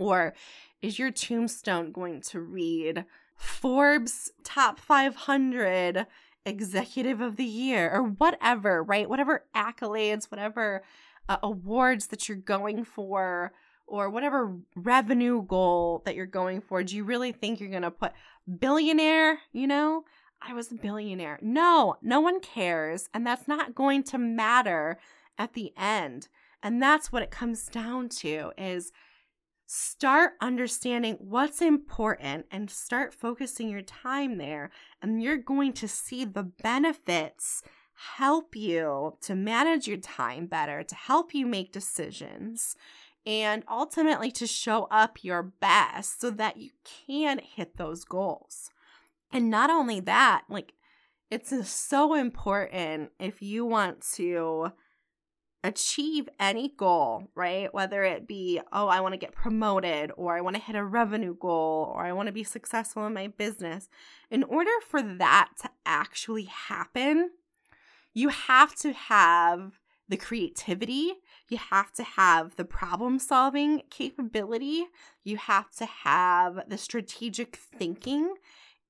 [0.01, 0.33] Or
[0.81, 3.05] is your tombstone going to read
[3.37, 6.07] Forbes top 500
[6.47, 9.09] executive of the year or whatever, right?
[9.09, 10.83] Whatever accolades, whatever
[11.29, 13.53] uh, awards that you're going for
[13.87, 17.91] or whatever revenue goal that you're going for, do you really think you're going to
[17.91, 18.13] put
[18.59, 20.05] billionaire, you know?
[20.41, 21.39] I was a billionaire.
[21.43, 23.11] No, no one cares.
[23.13, 24.99] And that's not going to matter
[25.37, 26.29] at the end.
[26.63, 28.93] And that's what it comes down to is
[29.73, 34.69] start understanding what's important and start focusing your time there.
[35.01, 37.63] And you're going to see the benefits
[38.17, 42.75] help you to manage your time better, to help you make decisions,
[43.25, 46.71] and ultimately to show up your best so that you
[47.07, 48.71] can hit those goals.
[49.31, 50.73] And not only that, like
[51.31, 54.73] it's so important if you want to
[55.63, 57.73] achieve any goal, right?
[57.73, 60.85] Whether it be, oh, I want to get promoted, or I want to hit a
[60.85, 63.89] revenue goal, or I want to be successful in my business.
[64.31, 67.31] In order for that to actually happen,
[68.15, 71.13] you have to have the creativity,
[71.49, 74.87] you have to have the problem solving capability,
[75.23, 78.35] you have to have the strategic thinking.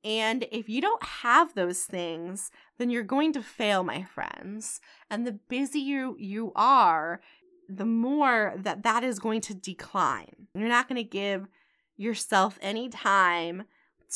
[0.02, 4.80] And if you don't have those things, then you're going to fail, my friends.
[5.10, 7.20] And the busier you are,
[7.68, 10.48] the more that that is going to decline.
[10.54, 11.48] You're not going to give
[11.96, 13.64] yourself any time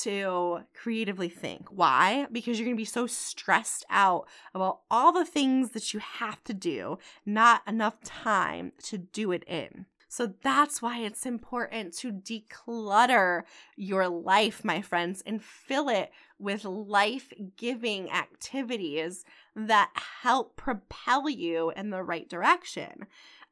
[0.01, 1.68] to creatively think.
[1.68, 2.26] Why?
[2.32, 6.43] Because you're going to be so stressed out about all the things that you have
[6.45, 9.87] to do, not enough time to do it in.
[10.14, 13.42] So that's why it's important to declutter
[13.74, 19.24] your life, my friends, and fill it with life giving activities
[19.56, 19.90] that
[20.22, 23.06] help propel you in the right direction.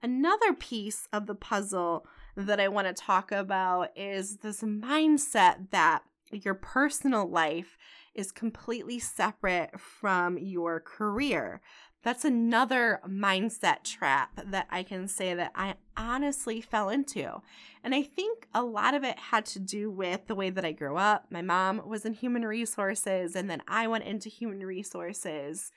[0.05, 2.07] Another piece of the puzzle
[2.37, 7.77] that I want to talk about is this mindset that your personal life
[8.15, 11.61] is completely separate from your career.
[12.03, 17.43] That's another mindset trap that I can say that I honestly fell into.
[17.85, 20.73] And I think a lot of it had to do with the way that I
[20.73, 21.27] grew up.
[21.31, 25.71] My mom was in human resources, and then I went into human resources.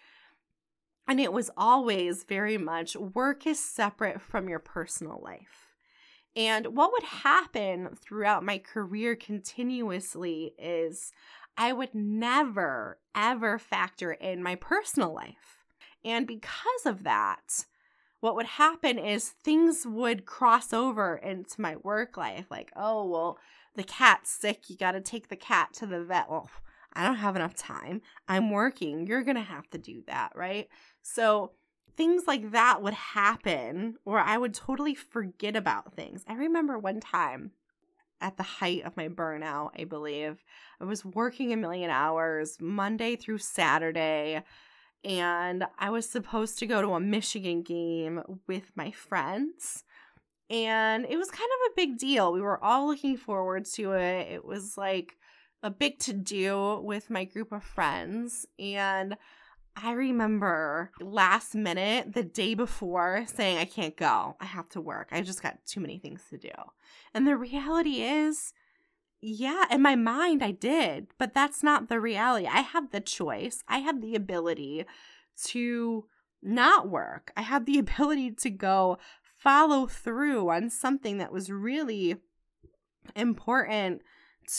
[1.08, 5.68] And it was always very much work is separate from your personal life.
[6.36, 11.12] And what would happen throughout my career continuously is
[11.56, 15.55] I would never, ever factor in my personal life.
[16.06, 17.66] And because of that,
[18.20, 22.46] what would happen is things would cross over into my work life.
[22.50, 23.40] Like, oh, well,
[23.76, 24.70] the cat's sick.
[24.70, 26.30] You got to take the cat to the vet.
[26.30, 26.50] Well,
[26.94, 28.02] I don't have enough time.
[28.28, 29.08] I'm working.
[29.08, 30.70] You're going to have to do that, right?
[31.02, 31.52] So,
[31.98, 36.24] things like that would happen or I would totally forget about things.
[36.28, 37.52] I remember one time
[38.22, 40.44] at the height of my burnout, I believe,
[40.80, 44.44] I was working a million hours Monday through Saturday
[45.06, 49.84] and I was supposed to go to a Michigan game with my friends.
[50.50, 52.34] And it was kind of a big deal.
[52.34, 54.32] We were all looking forward to it.
[54.32, 55.16] It was like
[55.64, 58.48] a big to do with my group of friends.
[58.60, 59.16] And
[59.76, 64.36] I remember last minute, the day before, saying, I can't go.
[64.40, 65.10] I have to work.
[65.12, 66.52] I just got too many things to do.
[67.14, 68.54] And the reality is,
[69.28, 72.46] yeah, in my mind, I did, but that's not the reality.
[72.46, 74.86] I had the choice, I had the ability
[75.46, 76.06] to
[76.44, 82.18] not work, I had the ability to go follow through on something that was really
[83.16, 84.02] important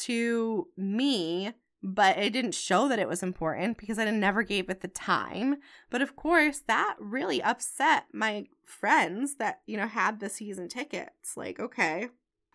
[0.03, 1.53] to me
[1.83, 5.57] but it didn't show that it was important because I never gave it the time.
[5.89, 11.37] But of course, that really upset my friends that, you know, had the season tickets.
[11.37, 12.09] Like, okay,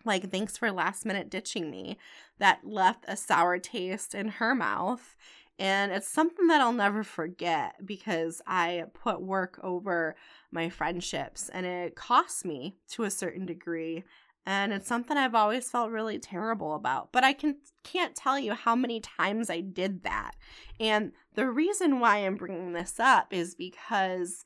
[0.04, 1.98] like, thanks for last minute ditching me.
[2.38, 5.16] That left a sour taste in her mouth.
[5.58, 10.16] And it's something that I'll never forget because I put work over
[10.50, 14.04] my friendships and it cost me to a certain degree
[14.44, 17.12] and it's something I've always felt really terrible about.
[17.12, 20.32] But I can can't tell you how many times I did that.
[20.80, 24.44] And the reason why I'm bringing this up is because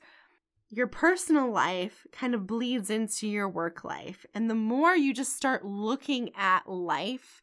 [0.68, 4.26] your personal life kind of bleeds into your work life.
[4.34, 7.42] And the more you just start looking at life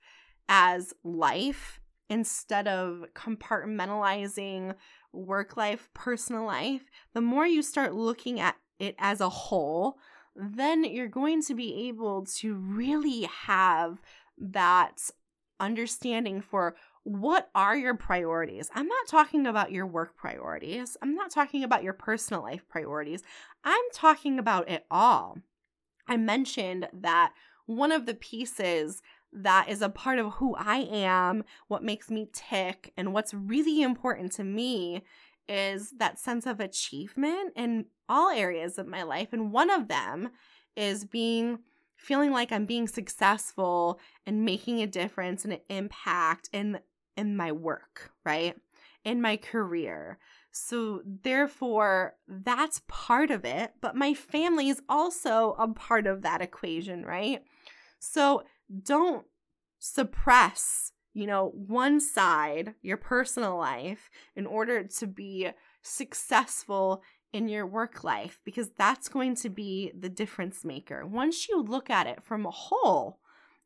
[0.50, 4.76] as life instead of compartmentalizing
[5.14, 9.98] work life, personal life, the more you start looking at it as a whole,
[10.36, 14.02] then you're going to be able to really have
[14.38, 15.10] that
[15.60, 18.70] understanding for what are your priorities.
[18.74, 23.24] I'm not talking about your work priorities, I'm not talking about your personal life priorities.
[23.64, 25.38] I'm talking about it all.
[26.08, 27.34] I mentioned that
[27.66, 29.02] one of the pieces
[29.32, 33.82] that is a part of who I am, what makes me tick, and what's really
[33.82, 35.04] important to me
[35.50, 39.30] is that sense of achievement in all areas of my life.
[39.32, 40.30] And one of them
[40.76, 41.60] is being
[41.96, 46.80] feeling like I'm being successful and making a difference and an impact in
[47.18, 48.56] in my work, right?
[49.04, 50.18] In my career.
[50.52, 56.42] So therefore, that's part of it, but my family is also a part of that
[56.42, 57.42] equation, right?
[58.00, 58.44] So
[58.84, 59.26] don't
[59.80, 65.50] suppress, you know, one side, your personal life in order to be
[65.82, 67.02] successful
[67.34, 71.06] in your work life because that's going to be the difference maker.
[71.06, 73.20] Once you look at it from a whole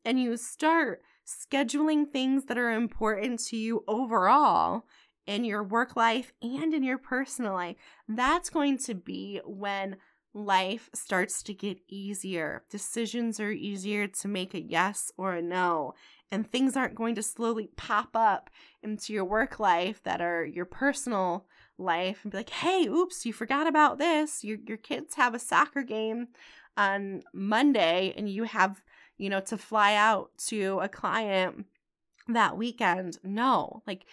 [0.04, 4.84] and you start scheduling things that are important to you overall
[5.26, 7.76] in your work life and in your personal life,
[8.08, 9.96] that's going to be when
[10.32, 12.64] life starts to get easier.
[12.70, 15.92] Decisions are easier to make a yes or a no,
[16.30, 18.48] and things aren't going to slowly pop up
[18.82, 21.46] into your work life that are your personal
[21.78, 24.44] life and be like, hey, oops, you forgot about this.
[24.44, 26.28] Your, your kids have a soccer game
[26.76, 28.82] on Monday and you have,
[29.18, 31.66] you know, to fly out to a client
[32.28, 33.18] that weekend.
[33.22, 34.06] No, like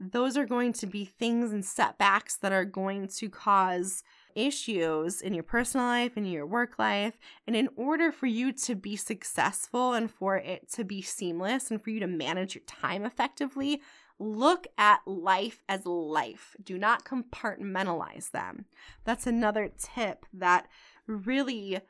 [0.00, 4.02] those are going to be things and setbacks that are going to cause
[4.34, 7.18] issues in your personal life and your work life.
[7.46, 11.82] And in order for you to be successful and for it to be seamless and
[11.82, 13.82] for you to manage your time effectively,
[14.18, 16.56] look at life as life.
[16.62, 18.64] Do not compartmentalize them.
[19.04, 20.66] That's another tip that
[21.06, 21.80] really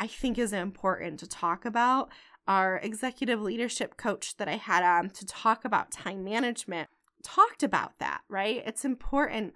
[0.00, 2.10] I think is important to talk about.
[2.46, 6.88] Our executive leadership coach that I had on to talk about time management
[7.22, 8.62] talked about that, right?
[8.64, 9.54] It's important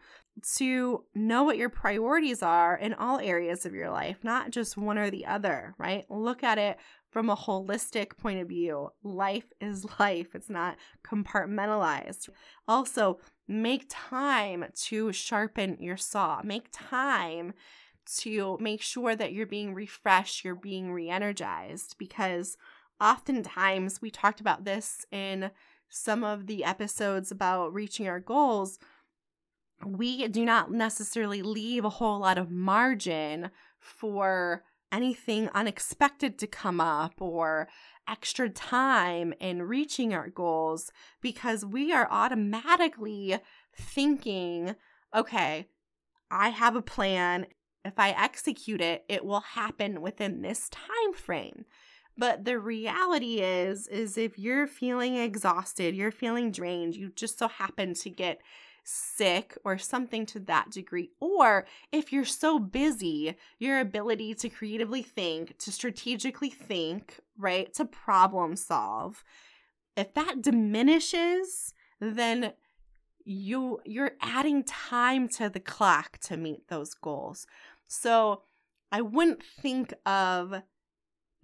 [0.57, 4.99] to know what your priorities are in all areas of your life, not just one
[4.99, 6.05] or the other, right?
[6.11, 6.79] Look at it
[7.11, 8.91] from a holistic point of view.
[9.03, 10.77] Life is life, it's not
[11.07, 12.29] compartmentalized.
[12.67, 17.53] Also, make time to sharpen your saw, make time
[18.19, 22.57] to make sure that you're being refreshed, you're being re energized, because
[23.01, 25.51] oftentimes we talked about this in
[25.89, 28.79] some of the episodes about reaching our goals,
[29.85, 36.81] we do not necessarily leave a whole lot of margin for anything unexpected to come
[36.81, 37.69] up or
[38.09, 43.39] extra time in reaching our goals because we are automatically
[43.75, 44.75] thinking,
[45.15, 45.67] okay,
[46.31, 47.47] I have a plan.
[47.85, 51.65] If I execute it, it will happen within this time frame.
[52.17, 57.49] But the reality is is if you're feeling exhausted, you're feeling drained, you just so
[57.49, 58.41] happen to get
[58.85, 65.03] sick or something to that degree, or if you're so busy, your ability to creatively
[65.03, 69.23] think, to strategically think, right, to problem solve,
[69.97, 72.53] if that diminishes, then
[73.25, 77.47] you you're adding time to the clock to meet those goals.
[77.93, 78.43] So
[78.91, 80.63] I wouldn't think of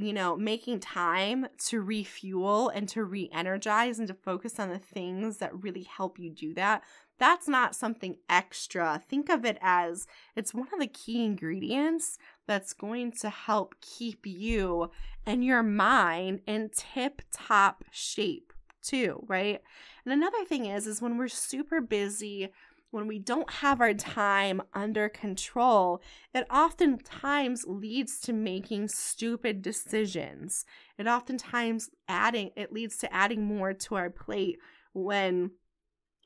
[0.00, 4.78] you know, making time to refuel and to re energize and to focus on the
[4.78, 6.84] things that really help you do that,
[7.18, 9.02] that's not something extra.
[9.08, 14.24] Think of it as it's one of the key ingredients that's going to help keep
[14.24, 14.92] you
[15.26, 19.60] and your mind in tip top shape, too, right?
[20.04, 22.52] And another thing is, is when we're super busy
[22.90, 26.00] when we don't have our time under control,
[26.34, 30.64] it oftentimes leads to making stupid decisions.
[30.96, 34.58] It oftentimes adding it leads to adding more to our plate
[34.94, 35.50] when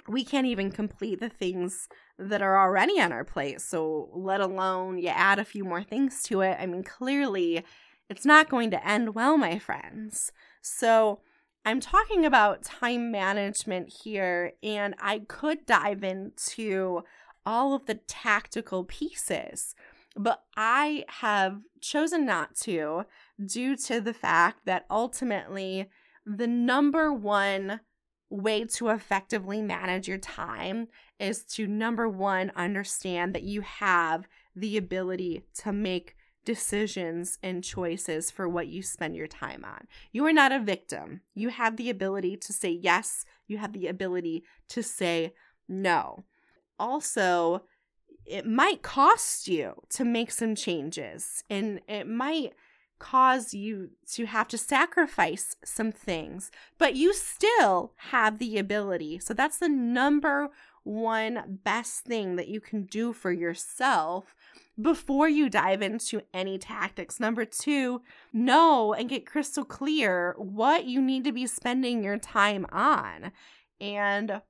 [0.09, 1.89] we can't even complete the things
[2.19, 3.61] that are already on our plate.
[3.61, 6.57] So, let alone you add a few more things to it.
[6.61, 7.65] I mean, clearly
[8.09, 10.33] it's not going to end well, my friends.
[10.61, 11.21] So,
[11.65, 17.05] I'm talking about time management here, and I could dive into
[17.47, 19.75] all of the tactical pieces,
[20.17, 23.05] but I have chosen not to
[23.45, 25.89] due to the fact that ultimately
[26.27, 27.81] the number one
[28.29, 30.89] way to effectively manage your time
[31.21, 38.30] is to number one, understand that you have the ability to make decisions and choices
[38.30, 39.86] for what you spend your time on.
[40.12, 41.20] You are not a victim.
[41.34, 45.34] You have the ability to say yes, you have the ability to say
[45.68, 46.24] no.
[46.78, 47.62] Also,
[48.24, 52.55] it might cost you to make some changes and it might
[52.99, 59.18] cause you to have to sacrifice some things, but you still have the ability.
[59.18, 60.51] So that's the number
[60.84, 64.36] one best thing that you can do for yourself
[64.83, 67.20] before you dive into any tactics.
[67.20, 68.03] Number two,
[68.33, 73.33] know and get crystal clear what you need to be spending your time on.
[73.80, 74.43] And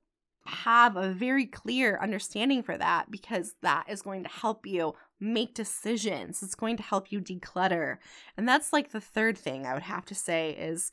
[0.45, 5.53] have a very clear understanding for that because that is going to help you make
[5.53, 6.43] decisions.
[6.43, 7.97] It's going to help you declutter.
[8.35, 10.91] And that's like the third thing I would have to say is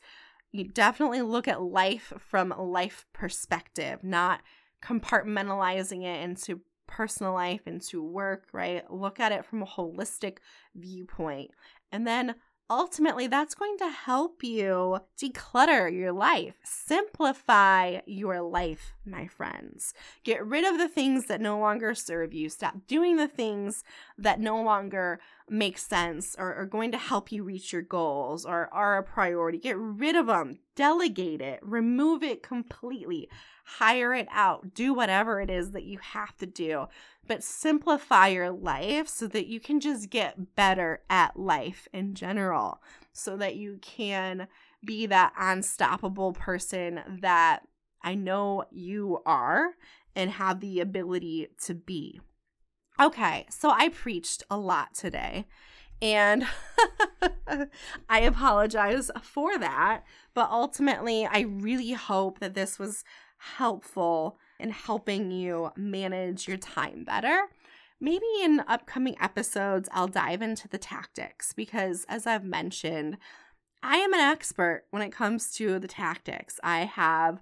[0.51, 4.41] you definitely look at life from a life perspective, not
[4.83, 6.61] compartmentalizing it into
[6.91, 8.83] personal life, into work, right?
[8.91, 10.37] Look at it from a holistic
[10.75, 11.51] viewpoint.
[11.91, 12.35] And then
[12.69, 19.93] ultimately that's going to help you declutter your life, simplify your life, my friends.
[20.23, 22.49] Get rid of the things that no longer serve you.
[22.49, 23.83] Stop doing the things
[24.17, 25.19] that no longer
[25.51, 29.57] make sense or are going to help you reach your goals or are a priority.
[29.57, 33.29] Get rid of them, delegate it, remove it completely,
[33.65, 36.87] hire it out, do whatever it is that you have to do
[37.27, 42.81] but simplify your life so that you can just get better at life in general,
[43.13, 44.47] so that you can
[44.85, 47.61] be that unstoppable person that
[48.03, 49.75] I know you are
[50.13, 52.19] and have the ability to be.
[53.01, 55.47] Okay, so I preached a lot today.
[56.03, 56.45] And
[58.09, 60.03] I apologize for that.
[60.35, 63.03] But ultimately, I really hope that this was
[63.57, 67.47] helpful in helping you manage your time better.
[67.99, 73.17] Maybe in upcoming episodes, I'll dive into the tactics because, as I've mentioned,
[73.81, 76.59] I am an expert when it comes to the tactics.
[76.63, 77.41] I have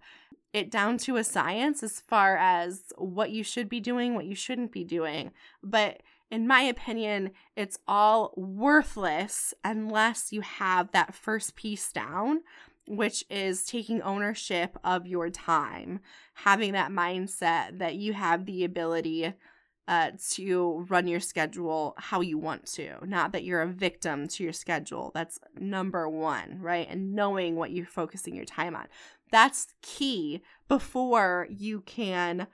[0.53, 4.35] it down to a science as far as what you should be doing, what you
[4.35, 5.31] shouldn't be doing.
[5.63, 12.41] But in my opinion, it's all worthless unless you have that first piece down
[12.89, 15.99] which is taking ownership of your time,
[16.33, 19.31] having that mindset that you have the ability
[19.87, 24.43] uh, to run your schedule how you want to, not that you're a victim to
[24.43, 25.11] your schedule.
[25.13, 26.87] That's number one, right?
[26.89, 28.87] And knowing what you're focusing your time on.
[29.31, 32.47] That's key before you can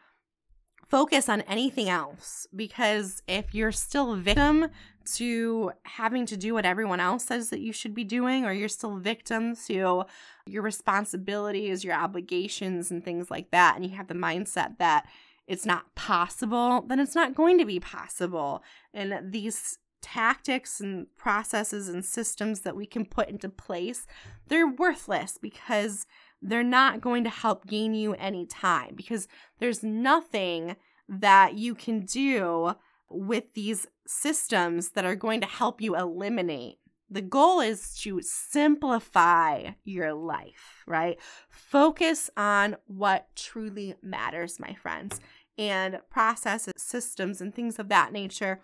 [0.87, 4.67] focus on anything else because if you're still victim
[5.15, 8.69] to having to do what everyone else says that you should be doing or you're
[8.69, 10.05] still victim to
[10.45, 15.05] your responsibilities, your obligations and things like that and you have the mindset that
[15.47, 18.63] it's not possible, then it's not going to be possible.
[18.93, 24.05] And these tactics and processes and systems that we can put into place,
[24.47, 26.05] they're worthless because
[26.41, 29.27] they're not going to help gain you any time because
[29.59, 30.75] there's nothing
[31.07, 32.73] that you can do
[33.09, 36.77] with these systems that are going to help you eliminate.
[37.09, 41.17] The goal is to simplify your life, right?
[41.49, 45.21] Focus on what truly matters, my friends,
[45.57, 48.59] and processes, systems, and things of that nature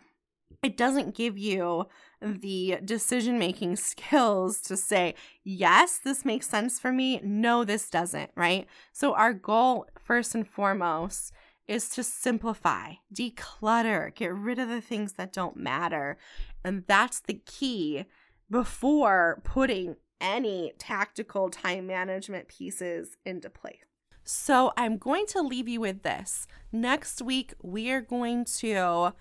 [0.64, 1.86] it doesn't give you
[2.22, 7.20] the decision making skills to say, yes, this makes sense for me.
[7.24, 8.68] No, this doesn't, right?
[8.92, 11.34] So, our goal, first and foremost,
[11.68, 16.18] is to simplify, declutter, get rid of the things that don't matter.
[16.64, 18.06] And that's the key
[18.50, 23.78] before putting any tactical time management pieces into place.
[24.24, 26.46] So, I'm going to leave you with this.
[26.72, 29.14] Next week, we are going to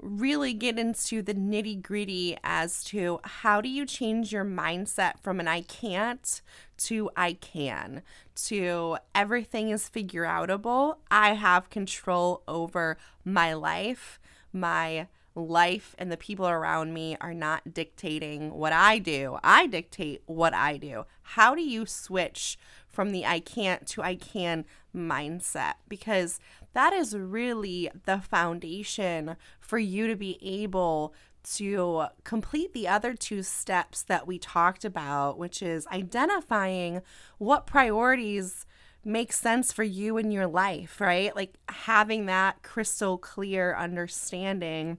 [0.00, 5.40] really get into the nitty gritty as to how do you change your mindset from
[5.40, 6.40] an I can't
[6.78, 8.02] to I can
[8.46, 10.98] to everything is figure outable.
[11.10, 14.20] I have control over my life.
[14.52, 19.38] My life and the people around me are not dictating what I do.
[19.42, 21.04] I dictate what I do.
[21.22, 25.74] How do you switch from the I can't to I can mindset?
[25.88, 26.40] Because
[26.78, 31.12] that is really the foundation for you to be able
[31.42, 37.02] to complete the other two steps that we talked about, which is identifying
[37.38, 38.64] what priorities
[39.04, 41.34] make sense for you in your life, right?
[41.34, 44.98] Like having that crystal clear understanding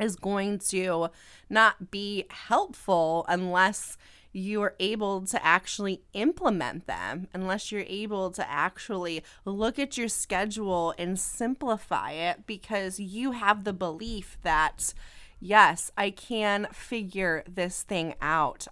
[0.00, 1.10] is going to
[1.50, 3.98] not be helpful unless
[4.36, 10.92] you're able to actually implement them, unless you're able to actually look at your schedule
[10.98, 14.92] and simplify it because you have the belief that,
[15.38, 18.66] yes, I can figure this thing out.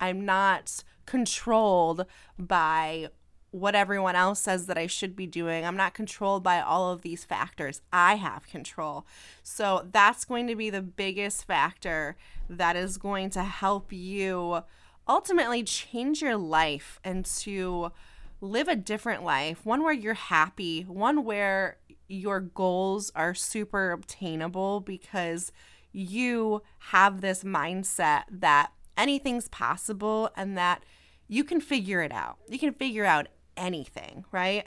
[0.00, 2.06] I'm not controlled
[2.38, 3.08] by
[3.50, 5.66] what everyone else says that I should be doing.
[5.66, 7.82] I'm not controlled by all of these factors.
[7.92, 9.04] I have control.
[9.42, 12.16] So that's going to be the biggest factor
[12.48, 14.62] that is going to help you
[15.08, 17.92] ultimately change your life and to
[18.40, 21.78] live a different life, one where you're happy, one where
[22.08, 25.52] your goals are super obtainable because
[25.92, 30.82] you have this mindset that anything's possible and that
[31.28, 32.38] you can figure it out.
[32.48, 34.66] You can figure out anything, right?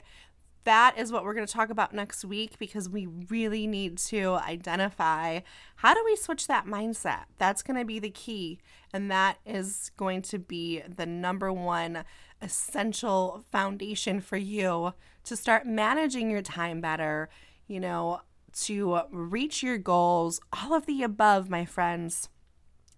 [0.66, 4.32] That is what we're going to talk about next week because we really need to
[4.34, 5.40] identify
[5.76, 7.26] how do we switch that mindset.
[7.38, 8.58] That's going to be the key.
[8.92, 12.02] And that is going to be the number one
[12.42, 14.92] essential foundation for you
[15.22, 17.28] to start managing your time better,
[17.68, 18.22] you know,
[18.62, 22.28] to reach your goals, all of the above, my friends.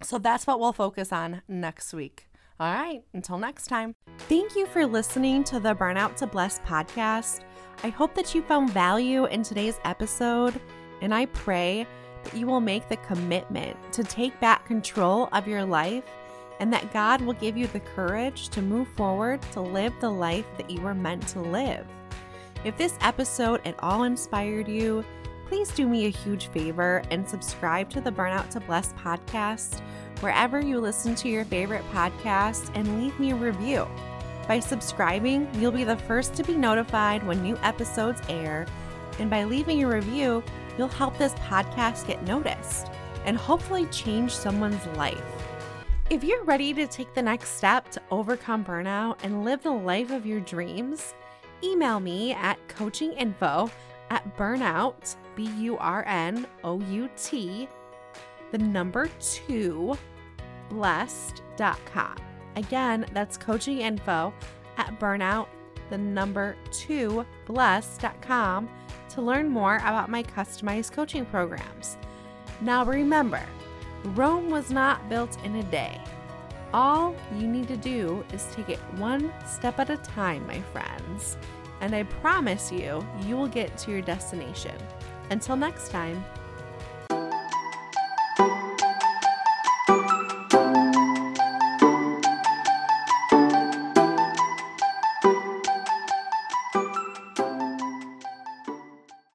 [0.03, 2.29] So that's what we'll focus on next week.
[2.59, 3.95] All right, until next time.
[4.21, 7.45] Thank you for listening to the Burnout to Blessed podcast.
[7.85, 10.61] I hope that you found value in today's episode,
[11.01, 11.87] and I pray
[12.24, 16.05] that you will make the commitment to take back control of your life
[16.59, 20.45] and that God will give you the courage to move forward to live the life
[20.57, 21.87] that you were meant to live.
[22.64, 25.05] If this episode at all inspired you,
[25.47, 29.81] please do me a huge favor and subscribe to the Burnout to Blessed podcast
[30.18, 33.87] wherever you listen to your favorite podcasts and leave me a review.
[34.49, 38.66] By subscribing, you'll be the first to be notified when new episodes air,
[39.18, 40.42] and by leaving a review,
[40.78, 42.88] you'll help this podcast get noticed
[43.26, 45.22] and hopefully change someone's life.
[46.09, 50.11] If you're ready to take the next step to overcome burnout and live the life
[50.11, 51.14] of your dreams,
[51.62, 53.70] email me at coachinginfo
[54.09, 57.68] at burnout, B U R N O U T,
[58.51, 59.94] the number two,
[60.70, 62.16] blessed.com.
[62.59, 64.33] Again, that's coachinginfo
[64.79, 65.47] at burnout,
[65.91, 68.69] the number two, blessed.com
[69.11, 71.99] to learn more about my customized coaching programs.
[72.61, 73.43] Now remember,
[74.07, 76.01] Rome was not built in a day.
[76.75, 81.37] All you need to do is take it one step at a time, my friends,
[81.81, 84.75] and I promise you, you will get to your destination.
[85.31, 86.25] Until next time.